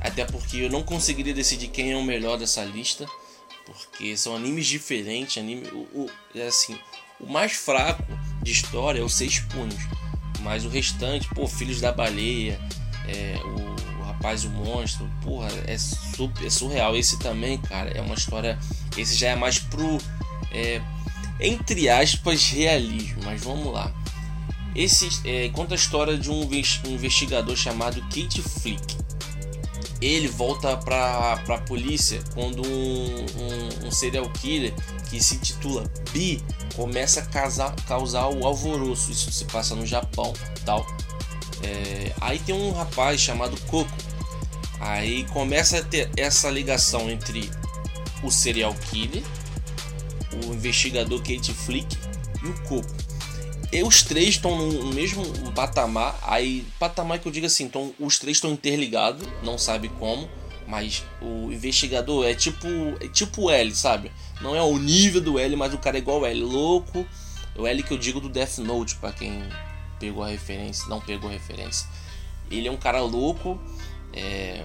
Até 0.00 0.24
porque 0.24 0.58
eu 0.58 0.70
não 0.70 0.82
conseguiria 0.82 1.34
decidir 1.34 1.68
quem 1.68 1.92
é 1.92 1.96
o 1.96 2.02
melhor 2.02 2.38
dessa 2.38 2.64
lista. 2.64 3.06
Porque 3.66 4.16
são 4.16 4.34
animes 4.34 4.66
diferentes. 4.66 5.36
Anime, 5.38 5.66
o, 5.68 5.80
o, 5.92 6.10
é 6.34 6.46
assim, 6.46 6.78
O 7.20 7.30
mais 7.30 7.52
fraco 7.52 8.04
de 8.42 8.52
história 8.52 9.00
é 9.00 9.02
o 9.02 9.08
Seis 9.08 9.40
Punhos. 9.40 9.82
Mas 10.40 10.64
o 10.64 10.68
restante, 10.68 11.28
pô, 11.34 11.46
Filhos 11.46 11.80
da 11.80 11.92
Baleia, 11.92 12.58
é, 13.06 13.36
o, 13.44 14.00
o, 14.00 14.04
Rapaz 14.04 14.44
o 14.44 14.50
Monstro, 14.50 15.08
porra, 15.22 15.48
é, 15.66 15.76
super, 15.76 16.46
é 16.46 16.50
surreal. 16.50 16.96
Esse 16.96 17.18
também, 17.18 17.58
cara, 17.58 17.90
é 17.90 18.00
uma 18.00 18.14
história. 18.14 18.58
Esse 18.96 19.14
já 19.14 19.30
é 19.30 19.36
mais 19.36 19.58
pro. 19.58 19.98
É, 20.52 20.80
entre 21.40 21.88
aspas, 21.88 22.50
realismo, 22.50 23.22
mas 23.24 23.42
vamos 23.42 23.72
lá. 23.72 23.92
Esse 24.74 25.08
é, 25.24 25.48
conta 25.50 25.74
a 25.74 25.76
história 25.76 26.16
de 26.16 26.30
um 26.30 26.42
investigador 26.86 27.56
chamado 27.56 28.00
Kate 28.02 28.42
Flick. 28.42 28.96
Ele 30.00 30.28
volta 30.28 30.76
para 30.76 31.32
a 31.32 31.58
polícia 31.58 32.22
quando 32.32 32.64
um, 32.64 33.26
um, 33.26 33.88
um, 33.88 33.90
serial 33.90 34.30
killer 34.30 34.72
que 35.10 35.20
se 35.20 35.34
intitula 35.34 35.90
Bi 36.12 36.40
começa 36.76 37.18
a 37.20 37.26
casar, 37.26 37.74
causar 37.86 38.28
o 38.28 38.46
alvoroço. 38.46 39.10
Isso 39.10 39.32
se 39.32 39.44
passa 39.46 39.74
no 39.74 39.84
Japão, 39.84 40.32
tal. 40.64 40.86
É, 41.64 42.12
aí 42.20 42.38
tem 42.38 42.54
um 42.54 42.72
rapaz 42.72 43.20
chamado 43.20 43.58
Coco. 43.62 43.90
Aí 44.78 45.24
começa 45.32 45.78
a 45.78 45.82
ter 45.82 46.08
essa 46.16 46.48
ligação 46.48 47.10
entre 47.10 47.50
o 48.22 48.30
serial 48.30 48.74
killer, 48.90 49.24
o 50.46 50.54
investigador 50.54 51.18
Kate 51.18 51.52
Flick 51.52 51.96
e 52.42 52.46
o 52.46 52.54
Coco. 52.62 52.86
E 53.70 53.82
os 53.82 54.02
três 54.02 54.30
estão 54.30 54.56
no 54.56 54.94
mesmo 54.94 55.24
patamar. 55.52 56.18
Aí, 56.22 56.66
patamar 56.78 57.18
que 57.18 57.26
eu 57.28 57.32
digo 57.32 57.46
assim, 57.46 57.64
então 57.64 57.92
os 58.00 58.18
três 58.18 58.38
estão 58.38 58.50
interligados, 58.50 59.26
não 59.42 59.58
sabe 59.58 59.90
como, 59.90 60.28
mas 60.66 61.04
o 61.20 61.52
investigador 61.52 62.26
é 62.26 62.34
tipo 62.34 62.66
é 63.00 63.08
tipo 63.08 63.50
L, 63.50 63.74
sabe? 63.74 64.10
Não 64.40 64.56
é 64.56 64.62
o 64.62 64.78
nível 64.78 65.20
do 65.20 65.38
L, 65.38 65.56
mas 65.56 65.74
o 65.74 65.78
cara 65.78 65.98
é 65.98 66.00
igual 66.00 66.20
o 66.20 66.26
L, 66.26 66.40
louco. 66.40 67.06
O 67.56 67.66
L 67.66 67.82
que 67.82 67.92
eu 67.92 67.98
digo 67.98 68.20
do 68.20 68.28
Death 68.28 68.58
Note, 68.58 68.94
para 68.96 69.12
quem 69.12 69.42
pegou 69.98 70.22
a 70.22 70.28
referência, 70.28 70.86
não 70.88 71.00
pegou 71.00 71.28
a 71.28 71.32
referência. 71.32 71.88
Ele 72.50 72.68
é 72.68 72.70
um 72.70 72.76
cara 72.76 73.00
louco, 73.00 73.60
é, 74.12 74.64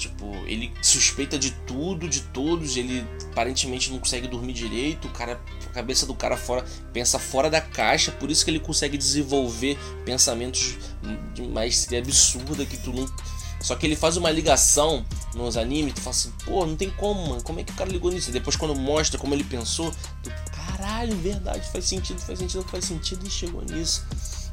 Tipo, 0.00 0.34
ele 0.46 0.72
suspeita 0.80 1.38
de 1.38 1.50
tudo, 1.66 2.08
de 2.08 2.22
todos, 2.22 2.74
ele 2.78 3.06
aparentemente 3.30 3.90
não 3.90 3.98
consegue 3.98 4.26
dormir 4.26 4.54
direito, 4.54 5.08
o 5.08 5.10
cara, 5.10 5.38
a 5.66 5.74
cabeça 5.74 6.06
do 6.06 6.14
cara 6.14 6.38
fora 6.38 6.64
pensa 6.90 7.18
fora 7.18 7.50
da 7.50 7.60
caixa, 7.60 8.10
por 8.10 8.30
isso 8.30 8.42
que 8.42 8.50
ele 8.50 8.60
consegue 8.60 8.96
desenvolver 8.96 9.78
pensamentos 10.06 10.78
de 11.34 11.42
maestria 11.42 11.98
absurda 11.98 12.64
que 12.64 12.78
tu 12.78 12.94
não 12.94 13.06
só 13.60 13.76
que 13.76 13.86
ele 13.86 13.94
faz 13.94 14.16
uma 14.16 14.30
ligação 14.30 15.04
nos 15.34 15.58
animes, 15.58 15.92
tu 15.92 16.00
fala 16.00 16.16
assim, 16.16 16.32
pô, 16.46 16.64
não 16.64 16.76
tem 16.76 16.88
como, 16.88 17.28
mano, 17.28 17.42
como 17.42 17.60
é 17.60 17.62
que 17.62 17.70
o 17.72 17.74
cara 17.74 17.90
ligou 17.90 18.10
nisso? 18.10 18.30
E 18.30 18.32
depois 18.32 18.56
quando 18.56 18.74
mostra 18.74 19.18
como 19.18 19.34
ele 19.34 19.44
pensou, 19.44 19.92
tu, 20.22 20.32
caralho, 20.50 21.14
verdade, 21.18 21.68
faz 21.70 21.84
sentido, 21.84 22.18
faz 22.20 22.38
sentido, 22.38 22.64
faz 22.64 22.86
sentido 22.86 23.26
e 23.26 23.30
chegou 23.30 23.62
nisso. 23.62 24.02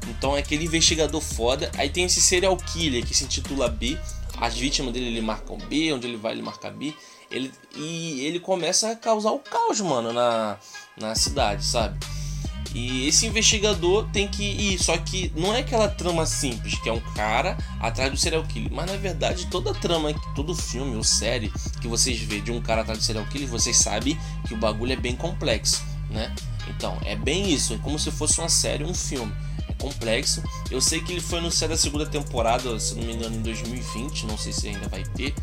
Então 0.08 0.36
é 0.36 0.40
aquele 0.40 0.64
investigador 0.64 1.20
foda. 1.22 1.70
Aí 1.76 1.88
tem 1.88 2.04
esse 2.04 2.20
serial 2.20 2.56
killer 2.56 3.04
que 3.04 3.14
se 3.14 3.24
intitula 3.24 3.68
B, 3.68 3.98
as 4.40 4.56
vítimas 4.56 4.92
dele 4.92 5.06
ele 5.06 5.20
marca 5.20 5.52
um 5.52 5.58
B, 5.58 5.92
onde 5.92 6.06
ele 6.06 6.16
vai 6.16 6.32
ele 6.32 6.42
marca 6.42 6.70
B. 6.70 6.94
Ele, 7.30 7.52
e 7.76 8.24
ele 8.24 8.40
começa 8.40 8.90
a 8.90 8.96
causar 8.96 9.32
o 9.32 9.38
caos, 9.38 9.80
mano, 9.80 10.12
na, 10.12 10.56
na 10.96 11.14
cidade, 11.14 11.64
sabe? 11.64 11.98
E 12.74 13.06
esse 13.06 13.26
investigador 13.26 14.08
tem 14.12 14.28
que 14.28 14.42
ir, 14.42 14.78
só 14.78 14.96
que 14.96 15.32
não 15.34 15.54
é 15.54 15.60
aquela 15.60 15.88
trama 15.88 16.24
simples, 16.26 16.78
que 16.80 16.88
é 16.88 16.92
um 16.92 17.00
cara 17.14 17.56
atrás 17.80 18.10
do 18.10 18.16
serial 18.16 18.44
killer. 18.44 18.70
Mas 18.72 18.90
na 18.90 18.96
verdade, 18.96 19.46
toda 19.46 19.74
trama, 19.74 20.12
todo 20.34 20.54
filme 20.54 20.96
ou 20.96 21.02
série 21.02 21.50
que 21.80 21.88
vocês 21.88 22.18
vê 22.20 22.40
de 22.40 22.52
um 22.52 22.60
cara 22.60 22.82
atrás 22.82 22.98
do 22.98 23.04
serial 23.04 23.26
killer, 23.26 23.48
vocês 23.48 23.76
sabem 23.76 24.18
que 24.46 24.54
o 24.54 24.56
bagulho 24.56 24.92
é 24.92 24.96
bem 24.96 25.16
complexo, 25.16 25.82
né? 26.10 26.34
Então, 26.68 26.98
é 27.04 27.16
bem 27.16 27.50
isso, 27.50 27.74
é 27.74 27.78
como 27.78 27.98
se 27.98 28.10
fosse 28.10 28.38
uma 28.38 28.48
série, 28.48 28.84
um 28.84 28.94
filme 28.94 29.32
complexo. 29.78 30.42
Eu 30.70 30.80
sei 30.80 31.00
que 31.00 31.12
ele 31.12 31.20
foi 31.20 31.38
anunciado 31.38 31.72
a 31.72 31.76
segunda 31.76 32.06
temporada, 32.06 32.78
se 32.78 32.94
não 32.94 33.04
me 33.04 33.14
engano, 33.14 33.36
em 33.36 33.42
2020. 33.42 34.26
Não 34.26 34.36
sei 34.36 34.52
se 34.52 34.68
ainda 34.68 34.88
vai 34.88 35.02
ter, 35.16 35.34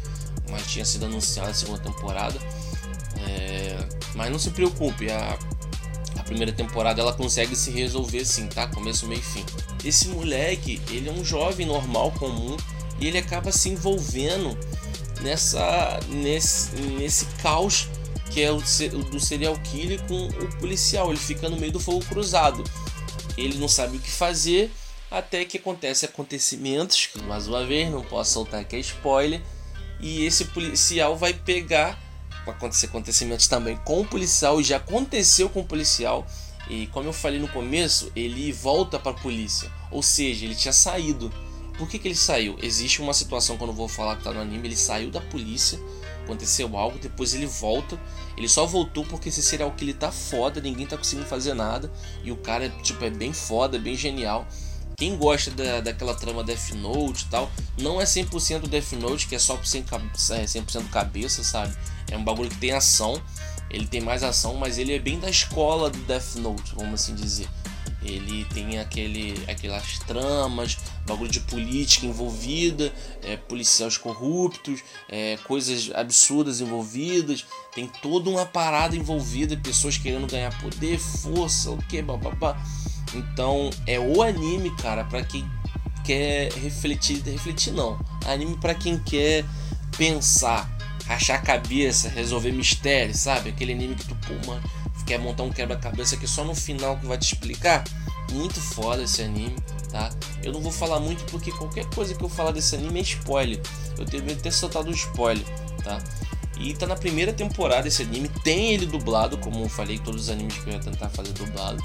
mas 0.49 0.65
tinha 0.67 0.85
sido 0.85 1.05
anunciada 1.05 1.51
a 1.51 1.53
segunda 1.53 1.79
temporada. 1.79 2.39
É... 3.27 3.87
Mas 4.13 4.31
não 4.31 4.39
se 4.39 4.51
preocupe, 4.51 5.09
a... 5.09 5.37
a 6.17 6.23
primeira 6.23 6.51
temporada 6.51 7.01
ela 7.01 7.13
consegue 7.13 7.55
se 7.55 7.71
resolver 7.71 8.25
sim, 8.25 8.47
tá? 8.47 8.67
Começo, 8.67 9.07
meio 9.07 9.19
e 9.19 9.23
fim. 9.23 9.45
Esse 9.83 10.07
moleque, 10.09 10.81
ele 10.89 11.09
é 11.09 11.11
um 11.11 11.23
jovem 11.23 11.65
normal, 11.65 12.11
comum, 12.11 12.57
e 12.99 13.07
ele 13.07 13.17
acaba 13.17 13.51
se 13.51 13.69
envolvendo 13.69 14.57
nessa 15.21 15.99
nesse, 16.09 16.75
nesse 16.75 17.25
caos 17.41 17.87
que 18.29 18.41
é 18.41 18.51
o 18.51 18.57
do 18.57 19.19
serial 19.19 19.57
killer 19.63 20.01
com 20.07 20.27
o 20.27 20.57
policial. 20.57 21.09
Ele 21.09 21.17
fica 21.17 21.47
no 21.47 21.57
meio 21.57 21.71
do 21.71 21.79
fogo 21.79 22.03
cruzado. 22.05 22.63
Ele 23.37 23.57
não 23.57 23.67
sabe 23.67 23.97
o 23.97 23.99
que 23.99 24.11
fazer 24.11 24.71
até 25.09 25.45
que 25.45 25.57
acontece 25.57 26.05
acontecimentos 26.05 27.05
que 27.07 27.21
mais 27.23 27.47
uma 27.47 27.65
vez 27.65 27.89
não 27.91 28.01
posso 28.01 28.33
soltar 28.33 28.61
aqui 28.61 28.75
é 28.75 28.79
spoiler 28.79 29.41
e 29.99 30.25
esse 30.25 30.45
policial 30.45 31.15
vai 31.15 31.33
pegar 31.33 31.99
acontecer 32.47 32.87
acontecimentos 32.87 33.47
também 33.47 33.77
com 33.85 34.01
o 34.01 34.05
policial 34.05 34.61
já 34.61 34.77
aconteceu 34.77 35.47
com 35.47 35.61
o 35.61 35.65
policial 35.65 36.25
e 36.69 36.87
como 36.87 37.07
eu 37.07 37.13
falei 37.13 37.39
no 37.39 37.47
começo 37.47 38.11
ele 38.15 38.51
volta 38.51 38.99
para 38.99 39.11
a 39.11 39.21
polícia 39.21 39.71
ou 39.91 40.01
seja 40.01 40.45
ele 40.45 40.55
tinha 40.55 40.73
saído 40.73 41.31
por 41.77 41.87
que, 41.87 41.99
que 41.99 42.07
ele 42.07 42.15
saiu 42.15 42.57
existe 42.61 43.01
uma 43.01 43.13
situação 43.13 43.57
quando 43.57 43.69
eu 43.69 43.75
vou 43.75 43.87
falar 43.87 44.17
que 44.17 44.23
tá 44.23 44.33
no 44.33 44.41
anime 44.41 44.67
ele 44.67 44.75
saiu 44.75 45.11
da 45.11 45.21
polícia 45.21 45.79
aconteceu 46.25 46.75
algo, 46.75 46.97
depois 46.99 47.33
ele 47.33 47.45
volta. 47.45 47.97
Ele 48.37 48.49
só 48.49 48.65
voltou 48.65 49.05
porque 49.05 49.29
esse 49.29 49.41
serial 49.41 49.71
killer 49.71 49.95
tá 49.95 50.11
foda, 50.11 50.59
ninguém 50.59 50.85
tá 50.85 50.97
conseguindo 50.97 51.27
fazer 51.27 51.53
nada. 51.53 51.91
E 52.23 52.31
o 52.31 52.37
cara 52.37 52.69
tipo, 52.81 53.03
é 53.03 53.09
bem 53.09 53.31
foda, 53.31 53.79
bem 53.79 53.95
genial. 53.95 54.47
Quem 54.97 55.17
gosta 55.17 55.51
da, 55.51 55.81
daquela 55.81 56.15
trama 56.15 56.43
Death 56.43 56.71
Note 56.75 57.25
e 57.25 57.27
tal, 57.27 57.51
não 57.77 57.99
é 57.99 58.05
100% 58.05 58.67
Death 58.67 58.93
Note, 58.93 59.27
que 59.27 59.35
é 59.35 59.39
só 59.39 59.57
100%, 59.57 60.01
é 60.31 60.47
100 60.47 60.63
cabeça, 60.91 61.43
sabe? 61.43 61.75
É 62.09 62.17
um 62.17 62.23
bagulho 62.23 62.49
que 62.49 62.57
tem 62.57 62.71
ação, 62.71 63.21
ele 63.69 63.87
tem 63.87 63.99
mais 63.99 64.23
ação, 64.23 64.55
mas 64.55 64.77
ele 64.77 64.93
é 64.95 64.99
bem 64.99 65.19
da 65.19 65.29
escola 65.29 65.89
do 65.89 65.97
Death 65.99 66.35
Note, 66.35 66.75
vamos 66.75 67.01
assim 67.01 67.13
dizer. 67.13 67.47
Ele 68.01 68.45
tem 68.45 68.79
aquele, 68.79 69.43
aquelas 69.49 69.99
tramas, 69.99 70.77
bagulho 71.05 71.29
de 71.29 71.39
política 71.41 72.05
envolvida, 72.05 72.91
é, 73.23 73.37
policiais 73.37 73.97
corruptos, 73.97 74.81
é, 75.09 75.37
coisas 75.45 75.91
absurdas 75.93 76.61
envolvidas, 76.61 77.45
tem 77.73 77.87
toda 78.01 78.29
uma 78.29 78.45
parada 78.45 78.95
envolvida, 78.95 79.55
pessoas 79.57 79.97
querendo 79.97 80.27
ganhar 80.27 80.57
poder, 80.61 80.97
força, 80.99 81.71
o 81.71 81.77
que, 81.77 82.01
bababá. 82.01 82.57
Então 83.13 83.69
é 83.85 83.99
o 83.99 84.21
anime, 84.21 84.75
cara, 84.77 85.03
para 85.05 85.23
quem 85.23 85.49
quer 86.03 86.51
refletir, 86.53 87.21
refletir 87.23 87.71
não, 87.71 87.99
anime 88.25 88.57
para 88.57 88.75
quem 88.75 88.97
quer 88.97 89.45
pensar, 89.97 90.69
rachar 91.05 91.39
a 91.39 91.41
cabeça, 91.41 92.09
resolver 92.09 92.51
mistério, 92.51 93.15
sabe? 93.15 93.49
Aquele 93.49 93.73
anime 93.73 93.95
que 93.95 94.05
tu, 94.05 94.15
pô, 94.15 94.33
mano, 94.47 94.61
quer 95.05 95.19
montar 95.19 95.43
um 95.43 95.51
quebra-cabeça 95.51 96.17
que 96.17 96.27
só 96.27 96.43
no 96.43 96.55
final 96.55 96.97
que 96.97 97.05
vai 97.05 97.17
te 97.17 97.33
explicar. 97.33 97.83
Muito 98.31 98.59
foda 98.59 99.03
esse 99.03 99.21
anime, 99.21 99.55
tá? 99.95 100.09
Eu 100.43 100.51
não 100.51 100.59
vou 100.59 100.73
falar 100.73 100.99
muito 100.99 101.23
porque 101.31 101.53
qualquer 101.53 101.85
coisa 101.85 102.13
que 102.13 102.21
eu 102.21 102.27
falar 102.27 102.51
desse 102.51 102.75
anime 102.75 102.99
é 102.99 103.03
spoiler. 103.03 103.61
Eu 103.97 104.03
deveria 104.03 104.35
ter 104.35 104.51
soltado 104.51 104.89
um 104.89 104.93
spoiler, 104.93 105.45
tá? 105.81 106.03
E 106.59 106.73
tá 106.73 106.85
na 106.85 106.97
primeira 106.97 107.31
temporada 107.31 107.87
esse 107.87 108.01
anime, 108.01 108.27
tem 108.43 108.73
ele 108.73 108.85
dublado, 108.85 109.37
como 109.37 109.63
eu 109.63 109.69
falei, 109.69 109.97
todos 109.97 110.23
os 110.23 110.29
animes 110.29 110.57
que 110.57 110.69
eu 110.69 110.73
ia 110.73 110.79
tentar 110.81 111.09
fazer 111.09 111.31
dublado. 111.31 111.81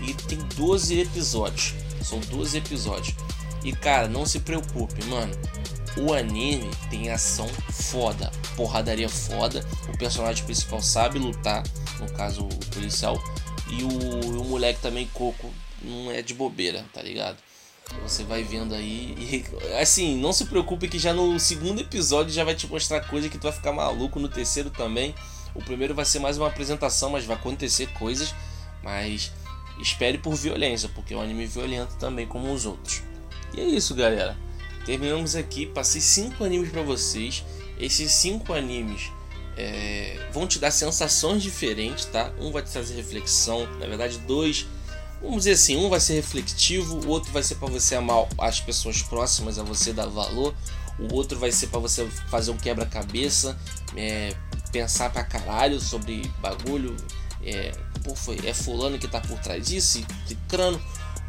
E 0.00 0.14
tem 0.14 0.38
12 0.56 1.00
episódios. 1.00 1.74
São 2.02 2.18
12 2.20 2.56
episódios. 2.56 3.14
E 3.62 3.72
cara, 3.72 4.08
não 4.08 4.24
se 4.24 4.40
preocupe, 4.40 5.04
mano. 5.04 5.32
O 5.98 6.14
anime 6.14 6.70
tem 6.88 7.10
ação 7.10 7.48
foda, 7.70 8.30
porradaria 8.56 9.08
foda. 9.08 9.62
O 9.92 9.98
personagem 9.98 10.44
principal 10.46 10.80
sabe 10.80 11.18
lutar, 11.18 11.62
no 11.98 12.10
caso 12.12 12.42
o 12.42 12.66
policial. 12.70 13.22
E 13.68 13.82
o, 13.82 14.40
o 14.40 14.44
moleque 14.44 14.80
também, 14.80 15.06
Coco, 15.12 15.50
não 15.82 16.10
é 16.10 16.22
de 16.22 16.32
bobeira, 16.32 16.84
tá 16.94 17.02
ligado? 17.02 17.36
Você 18.02 18.24
vai 18.24 18.42
vendo 18.42 18.74
aí 18.74 19.14
e 19.18 19.74
assim, 19.80 20.16
não 20.16 20.32
se 20.32 20.46
preocupe 20.46 20.88
que 20.88 20.98
já 20.98 21.12
no 21.12 21.38
segundo 21.38 21.80
episódio 21.80 22.32
já 22.32 22.44
vai 22.44 22.54
te 22.54 22.66
mostrar 22.66 23.00
coisa 23.00 23.28
que 23.28 23.36
tu 23.36 23.44
vai 23.44 23.52
ficar 23.52 23.72
maluco, 23.72 24.18
no 24.20 24.28
terceiro 24.28 24.70
também. 24.70 25.14
O 25.54 25.62
primeiro 25.62 25.94
vai 25.94 26.04
ser 26.04 26.20
mais 26.20 26.38
uma 26.38 26.46
apresentação, 26.46 27.10
mas 27.10 27.24
vai 27.24 27.36
acontecer 27.36 27.88
coisas, 27.94 28.34
mas 28.82 29.32
espere 29.80 30.18
por 30.18 30.34
violência, 30.34 30.88
porque 30.94 31.14
é 31.14 31.16
um 31.16 31.20
anime 31.20 31.46
violento 31.46 31.96
também 31.96 32.26
como 32.26 32.52
os 32.52 32.64
outros. 32.64 33.02
E 33.54 33.60
é 33.60 33.64
isso, 33.64 33.94
galera. 33.94 34.36
Terminamos 34.84 35.34
aqui, 35.34 35.66
passei 35.66 36.00
cinco 36.00 36.44
animes 36.44 36.70
para 36.70 36.82
vocês. 36.82 37.44
Esses 37.78 38.12
cinco 38.12 38.52
animes 38.52 39.10
é, 39.56 40.28
vão 40.32 40.46
te 40.46 40.58
dar 40.58 40.70
sensações 40.70 41.42
diferentes, 41.42 42.04
tá? 42.06 42.32
Um 42.38 42.50
vai 42.52 42.62
te 42.62 42.70
trazer 42.70 42.94
reflexão, 42.94 43.66
na 43.78 43.86
verdade, 43.86 44.18
dois, 44.18 44.66
vamos 45.20 45.38
dizer 45.38 45.52
assim, 45.52 45.76
um 45.76 45.88
vai 45.88 46.00
ser 46.00 46.14
refletivo, 46.14 47.06
o 47.06 47.08
outro 47.08 47.32
vai 47.32 47.42
ser 47.42 47.56
para 47.56 47.68
você 47.68 47.94
amar 47.94 48.26
as 48.38 48.60
pessoas 48.60 49.02
próximas 49.02 49.58
a 49.58 49.62
você, 49.62 49.92
dar 49.92 50.06
valor, 50.06 50.54
o 50.98 51.14
outro 51.14 51.38
vai 51.38 51.52
ser 51.52 51.68
para 51.68 51.80
você 51.80 52.06
fazer 52.28 52.50
um 52.50 52.56
quebra-cabeça, 52.56 53.58
é, 53.96 54.34
pensar 54.72 55.10
pra 55.10 55.24
caralho 55.24 55.80
sobre 55.80 56.30
bagulho, 56.40 56.96
é, 57.42 57.72
pô, 58.04 58.14
foi, 58.14 58.38
é 58.44 58.54
fulano 58.54 58.98
que 58.98 59.08
tá 59.08 59.20
por 59.20 59.38
trás 59.38 59.66
disso, 59.66 60.04
e 60.28 60.34
crano. 60.48 60.80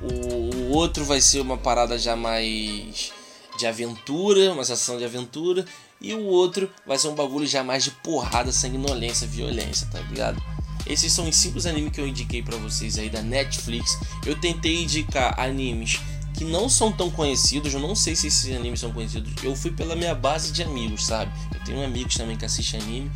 O, 0.02 0.56
o 0.56 0.70
outro 0.72 1.06
vai 1.06 1.22
ser 1.22 1.42
uma 1.42 1.58
parada 1.58 1.98
já 1.98 2.16
mais 2.16 3.14
de 3.58 3.68
aventura, 3.68 4.52
uma 4.52 4.64
sensação 4.64 4.98
de 4.98 5.06
aventura. 5.06 5.66
E 6.00 6.16
o 6.16 6.26
outro 6.26 6.70
vai 6.86 6.98
ser 6.98 7.10
um 7.10 7.16
bagulho 7.16 7.46
já 7.46 7.64
mais 7.64 7.84
de 7.84 7.92
porrada, 7.92 8.52
sanguinolência, 8.52 9.28
violência, 9.28 9.88
tá 9.92 10.00
ligado? 10.00 10.42
Esses 10.92 11.14
são 11.14 11.30
os 11.30 11.36
cinco 11.38 11.66
animes 11.68 11.94
que 11.94 12.02
eu 12.02 12.08
indiquei 12.08 12.44
para 12.44 12.58
vocês 12.58 12.98
aí 12.98 13.10
da 13.10 13.22
Netflix. 13.22 13.98
Eu 14.26 14.36
tentei 14.36 14.84
indicar 14.84 15.40
animes 15.40 16.02
que 16.34 16.44
não 16.44 16.68
são 16.68 16.92
tão 16.92 17.10
conhecidos, 17.10 17.74
eu 17.74 17.80
não 17.80 17.96
sei 17.96 18.14
se 18.14 18.28
esses 18.28 18.54
animes 18.54 18.82
são 18.82 18.92
conhecidos. 18.92 19.32
Eu 19.42 19.56
fui 19.56 19.72
pela 19.72 19.96
minha 19.96 20.14
base 20.14 20.52
de 20.52 20.62
amigos, 20.62 21.06
sabe? 21.06 21.32
Eu 21.54 21.64
tenho 21.64 21.84
amigos 21.86 22.16
também 22.16 22.36
que 22.36 22.44
assistem 22.44 22.82
anime 22.82 23.12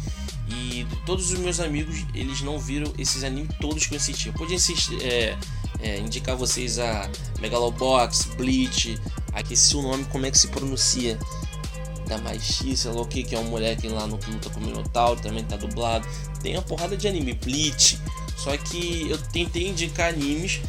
e 0.48 0.88
todos 1.06 1.32
os 1.32 1.40
meus 1.40 1.60
amigos, 1.60 2.06
eles 2.14 2.42
não 2.42 2.58
viram 2.58 2.94
esses 2.98 3.24
animes 3.26 3.50
todos 3.60 3.86
que 3.88 3.94
eu 3.94 3.98
assisti. 3.98 4.28
Eu 4.28 4.34
podia 4.34 4.56
insistir, 4.56 4.98
é, 5.02 5.38
é, 5.80 6.00
indicar 6.00 6.38
vocês 6.38 6.80
a 6.80 7.10
Megalobox, 7.42 8.30
Bleach, 8.38 8.98
aqui 9.34 9.56
se 9.58 9.76
o 9.76 9.82
nome 9.82 10.06
como 10.06 10.26
é 10.26 10.32
que 10.32 10.38
se 10.38 10.48
pronuncia 10.48 11.20
da 12.06 12.18
Maishi, 12.18 12.76
sei 12.78 12.92
lá 12.92 13.02
o 13.02 13.08
que, 13.08 13.36
é 13.36 13.40
um 13.40 13.46
moleque 13.46 13.88
lá 13.88 14.08
no 14.08 14.20
luta 14.28 14.50
com 14.50 14.60
o 14.60 14.64
Minotauro, 14.64 15.20
também 15.20 15.44
tá 15.44 15.56
dublado. 15.56 16.08
Tem 16.42 16.56
uma 16.56 16.62
porrada 16.62 16.96
de 16.96 17.08
anime, 17.08 17.34
Bleach. 17.34 18.00
Só 18.38 18.56
que 18.58 19.10
eu 19.10 19.18
tentei 19.18 19.68
indicar 19.68 20.10
animes 20.10 20.62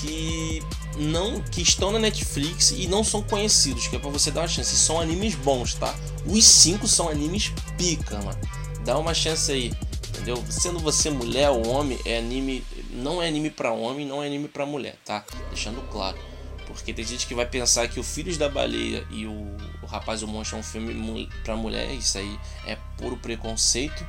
que 0.00 0.62
não 0.98 1.40
que 1.40 1.62
estão 1.62 1.90
na 1.90 1.98
Netflix 1.98 2.70
e 2.70 2.86
não 2.86 3.02
são 3.02 3.22
conhecidos, 3.22 3.88
que 3.88 3.96
é 3.96 3.98
para 3.98 4.10
você 4.10 4.30
dar 4.30 4.42
uma 4.42 4.48
chance. 4.48 4.76
São 4.76 5.00
animes 5.00 5.34
bons, 5.34 5.74
tá? 5.74 5.94
Os 6.26 6.44
cinco 6.44 6.86
são 6.86 7.08
animes 7.08 7.52
pica, 7.76 8.18
mano. 8.18 8.38
Dá 8.84 8.98
uma 8.98 9.14
chance 9.14 9.50
aí, 9.50 9.72
entendeu? 10.08 10.42
Sendo 10.48 10.78
você 10.78 11.08
mulher 11.10 11.50
ou 11.50 11.66
homem, 11.66 11.98
é 12.04 12.18
anime, 12.18 12.64
não 12.90 13.22
é 13.22 13.28
anime 13.28 13.50
para 13.50 13.72
homem, 13.72 14.06
não 14.06 14.22
é 14.22 14.26
anime 14.26 14.48
para 14.48 14.66
mulher, 14.66 14.96
tá? 15.04 15.24
Deixando 15.48 15.80
claro. 15.90 16.18
Porque 16.74 16.92
tem 16.92 17.04
gente 17.04 17.26
que 17.26 17.34
vai 17.34 17.46
pensar 17.46 17.88
que 17.88 18.00
o 18.00 18.02
Filhos 18.02 18.36
da 18.36 18.48
Baleia 18.48 19.06
e 19.08 19.26
o, 19.26 19.56
Rapaz 19.86 20.20
e 20.20 20.24
o 20.24 20.28
Monstro 20.28 20.56
é 20.56 20.60
um 20.60 20.62
filme 20.62 21.28
para 21.44 21.56
mulher, 21.56 21.92
isso 21.92 22.18
aí 22.18 22.38
é 22.66 22.76
puro 22.98 23.16
preconceito. 23.16 24.04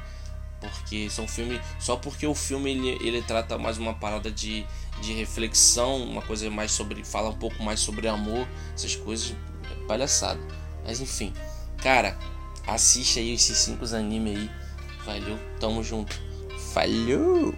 Porque 0.60 1.10
são 1.12 1.28
filmes. 1.28 1.62
Só 1.80 1.96
porque 1.96 2.26
o 2.26 2.34
filme 2.34 2.72
ele, 2.72 3.08
ele 3.08 3.22
trata 3.22 3.58
mais 3.58 3.78
uma 3.78 3.94
parada 3.94 4.32
de, 4.32 4.66
de 5.00 5.14
reflexão, 5.14 6.04
uma 6.04 6.24
coisa 6.24 6.50
mais 6.50 6.72
sobre. 6.72 7.04
fala 7.04 7.30
um 7.30 7.38
pouco 7.38 7.62
mais 7.62 7.80
sobre 7.80 8.08
amor, 8.08 8.48
essas 8.74 8.96
coisas. 8.96 9.36
É 9.72 9.88
palhaçada. 9.88 10.40
Mas 10.84 11.00
enfim, 11.00 11.34
cara, 11.78 12.18
assiste 12.66 13.20
aí 13.20 13.34
esses 13.34 13.58
cinco 13.60 13.86
animes 13.94 14.38
aí. 14.38 14.52
Valeu, 15.06 15.40
tamo 15.60 15.84
junto. 15.84 16.20
Falhou! 16.74 17.54